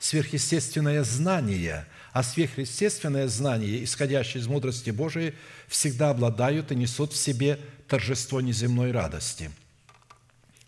[0.00, 5.34] сверхъестественное знание, а сверхъестественное знание, исходящее из мудрости Божией,
[5.66, 7.58] всегда обладают и несут в себе
[7.88, 9.50] торжество неземной радости.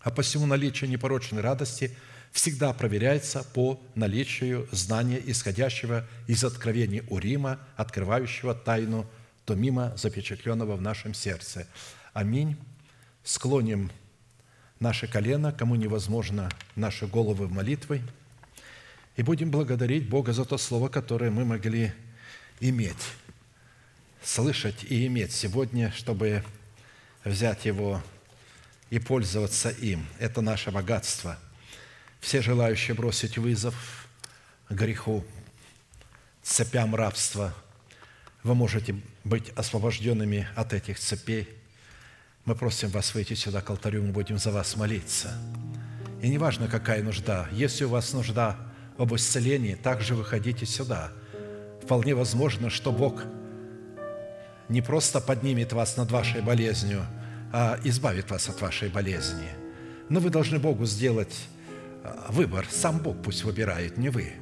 [0.01, 1.95] А посему наличие непорочной радости
[2.33, 9.09] всегда проверяется по наличию знания, исходящего из откровений Урима, открывающего тайну
[9.45, 11.65] то мимо запечатленного в нашем сердце.
[12.11, 12.57] Аминь.
[13.23, 13.89] Склоним
[14.81, 18.01] наше колено, кому невозможно, наши головы в молитвы,
[19.17, 21.91] и будем благодарить Бога за то слово, которое мы могли
[22.61, 22.95] иметь,
[24.23, 26.43] слышать и иметь сегодня, чтобы
[27.25, 28.01] взять его
[28.89, 30.05] и пользоваться им.
[30.19, 31.37] Это наше богатство.
[32.21, 34.07] Все желающие бросить вызов
[34.69, 35.25] греху,
[36.41, 37.53] цепям рабства–
[38.47, 38.95] вы можете
[39.25, 41.49] быть освобожденными от этих цепей.
[42.45, 45.37] Мы просим вас выйти сюда к алтарю, мы будем за вас молиться.
[46.21, 48.57] И неважно, какая нужда, если у вас нужда
[48.97, 51.11] об исцелении, также выходите сюда.
[51.83, 53.23] Вполне возможно, что Бог
[54.69, 57.05] не просто поднимет вас над вашей болезнью,
[57.53, 59.49] а избавит вас от вашей болезни.
[60.09, 61.35] Но вы должны Богу сделать
[62.03, 62.65] а, выбор.
[62.69, 64.33] Сам Бог пусть выбирает, не вы.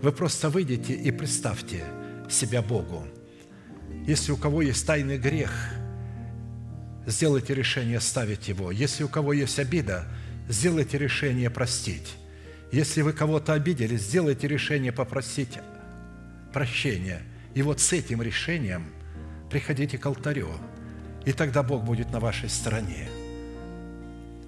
[0.00, 1.84] Вы просто выйдете и представьте
[2.28, 3.06] себя Богу–
[4.06, 5.52] если у кого есть тайный грех,
[7.06, 8.72] сделайте решение оставить его.
[8.72, 10.06] Если у кого есть обида,
[10.48, 12.14] сделайте решение простить.
[12.72, 15.58] Если вы кого-то обидели, сделайте решение попросить
[16.54, 17.22] прощения.
[17.54, 18.86] И вот с этим решением
[19.50, 20.50] приходите к алтарю,
[21.26, 23.10] и тогда Бог будет на вашей стороне.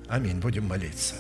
[0.09, 0.41] Аминь.
[0.41, 1.17] Будем молиться.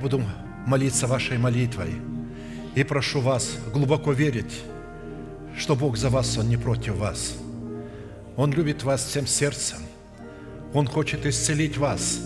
[0.00, 0.22] Буду
[0.66, 1.94] молиться вашей молитвой
[2.74, 4.62] и прошу вас глубоко верить,
[5.56, 7.36] что Бог за вас, Он не против вас.
[8.36, 9.78] Он любит вас всем сердцем.
[10.72, 12.20] Он хочет исцелить вас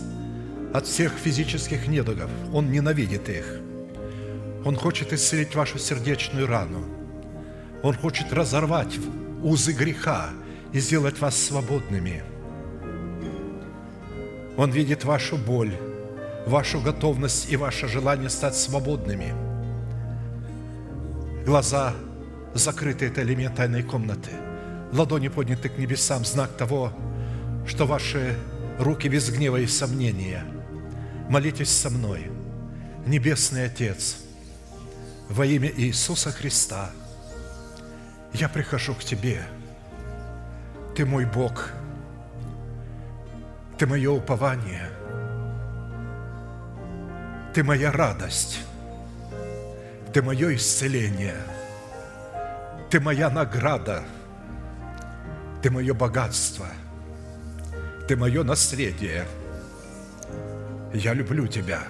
[0.73, 2.29] от всех физических недугов.
[2.53, 3.59] Он ненавидит их.
[4.63, 6.85] Он хочет исцелить вашу сердечную рану.
[7.83, 8.97] Он хочет разорвать
[9.43, 10.29] узы греха
[10.71, 12.23] и сделать вас свободными.
[14.57, 15.73] Он видит вашу боль,
[16.45, 19.33] вашу готовность и ваше желание стать свободными.
[21.45, 21.93] Глаза
[22.53, 24.31] закрыты– это элемент тайной комнаты.
[24.91, 26.91] Ладони подняты к небесам– знак того,
[27.67, 28.37] что ваши
[28.79, 30.45] руки без гнева и сомнения.
[31.29, 32.31] Молитесь со мной.
[33.05, 34.17] Небесный Отец,
[35.29, 36.89] во имя Иисуса Христа,
[38.33, 39.43] я прихожу к Тебе.
[40.95, 41.69] Ты мой Бог.
[43.77, 44.89] Ты мое упование.
[47.55, 48.59] Ты моя радость.
[50.11, 51.37] Ты мое исцеление.
[52.89, 54.03] Ты моя награда.
[55.61, 56.67] Ты мое богатство.
[58.09, 59.25] Ты мое наследие.
[60.93, 61.83] Я люблю Тебя.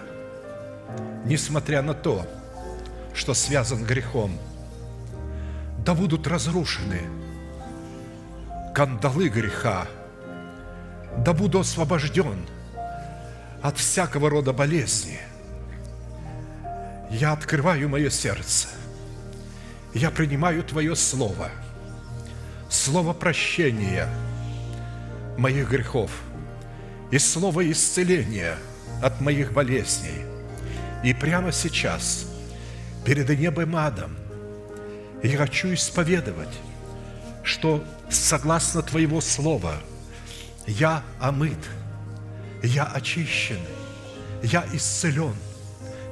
[1.26, 2.28] Несмотря на то,
[3.16, 4.38] что связан грехом,
[5.80, 7.02] да будут разрушены
[8.76, 9.88] кандалы греха,
[11.26, 12.46] да буду освобожден
[13.64, 15.20] от всякого рода болезни.
[17.18, 18.68] Я открываю мое сердце.
[19.94, 21.50] Я принимаю Твое Слово.
[22.70, 24.10] Слово прощения
[25.38, 26.12] моих грехов
[27.12, 28.58] и Слово исцеления
[29.02, 30.26] от моих болезней.
[31.06, 32.26] И прямо сейчас,
[33.06, 34.18] перед небом адом,
[35.24, 36.60] я хочу исповедовать,
[37.44, 39.78] что согласно Твоего Слова
[40.68, 41.60] я омыт,
[42.62, 43.62] я очищен,
[44.44, 45.36] я исцелен,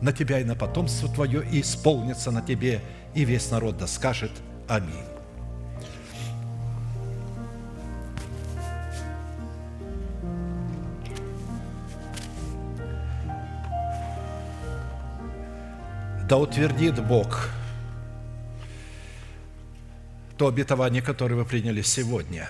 [0.00, 2.80] на тебя и на потомство твое, и исполнится на тебе,
[3.14, 4.32] и весь народ да скажет
[4.68, 4.94] Аминь.
[16.28, 17.50] Да утвердит Бог–
[20.36, 22.48] то обетование, которое вы приняли сегодня.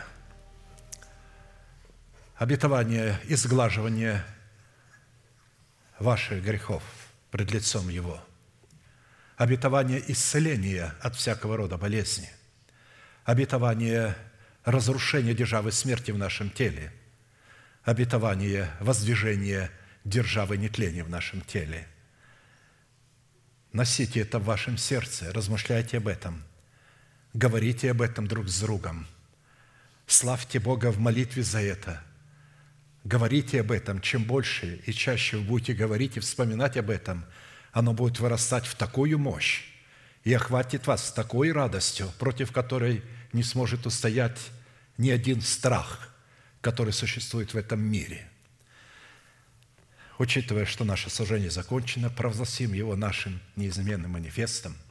[2.36, 4.24] Обетование изглаживания
[5.98, 6.82] ваших грехов
[7.35, 8.24] пред лицом Его.
[9.36, 12.31] Обетование исцеления от всякого рода болезни.
[13.24, 14.16] Обетование
[14.65, 16.93] разрушения державы смерти в нашем теле.
[17.82, 19.69] Обетование воздвижения
[20.05, 21.89] державы нетления в нашем теле.
[23.73, 26.43] Носите это в вашем сердце, размышляйте об этом–
[27.35, 29.09] Говорите об этом друг с другом.
[30.06, 32.01] Славьте Бога в молитве за это.
[33.05, 34.01] Говорите об этом.
[34.01, 37.24] Чем больше и чаще вы будете говорить и вспоминать об этом,
[37.72, 39.64] оно будет вырастать в такую мощь
[40.24, 43.02] и охватит вас такой радостью, против которой
[43.32, 44.39] не сможет устоять
[44.97, 46.14] ни один страх,
[46.60, 48.26] который существует в этом мире.
[50.18, 54.76] Учитывая, что наше служение закончено, провозгласим его нашим неизменным манифестом–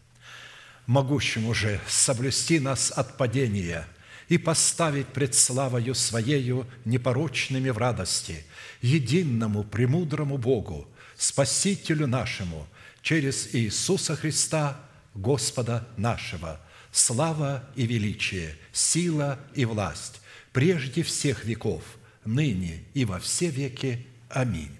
[0.85, 3.87] могущему же соблюсти нас от падения
[4.29, 8.45] и поставить пред славою Своею непорочными в радости,
[8.81, 10.87] единому премудрому Богу,
[11.17, 12.67] Спасителю нашему,
[13.01, 14.79] через Иисуса Христа,
[15.13, 16.59] Господа нашего,
[16.91, 20.21] слава и величие, сила и власть,
[20.51, 21.83] прежде всех веков,
[22.25, 24.05] ныне и во все веки.
[24.29, 24.75] Аминь.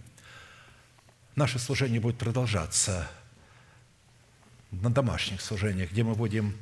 [1.35, 3.09] Наше служение будет продолжаться–
[4.81, 6.55] на домашних служениях, где мы будем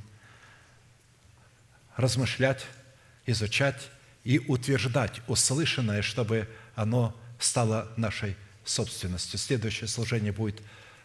[2.02, 2.66] размышлять,
[3.26, 3.90] изучать
[4.24, 9.40] и утверждать услышанное, чтобы оно стало нашей собственностью.
[9.40, 10.62] Следующее служение будет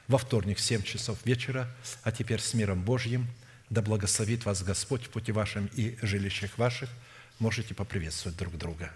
[0.08, 1.68] во вторник в 7 часов вечера,
[2.02, 3.26] а теперь с миром Божьим.
[3.70, 6.88] Да благословит вас Господь в пути вашем и жилищах ваших.
[7.38, 8.92] Можете поприветствовать друг друга.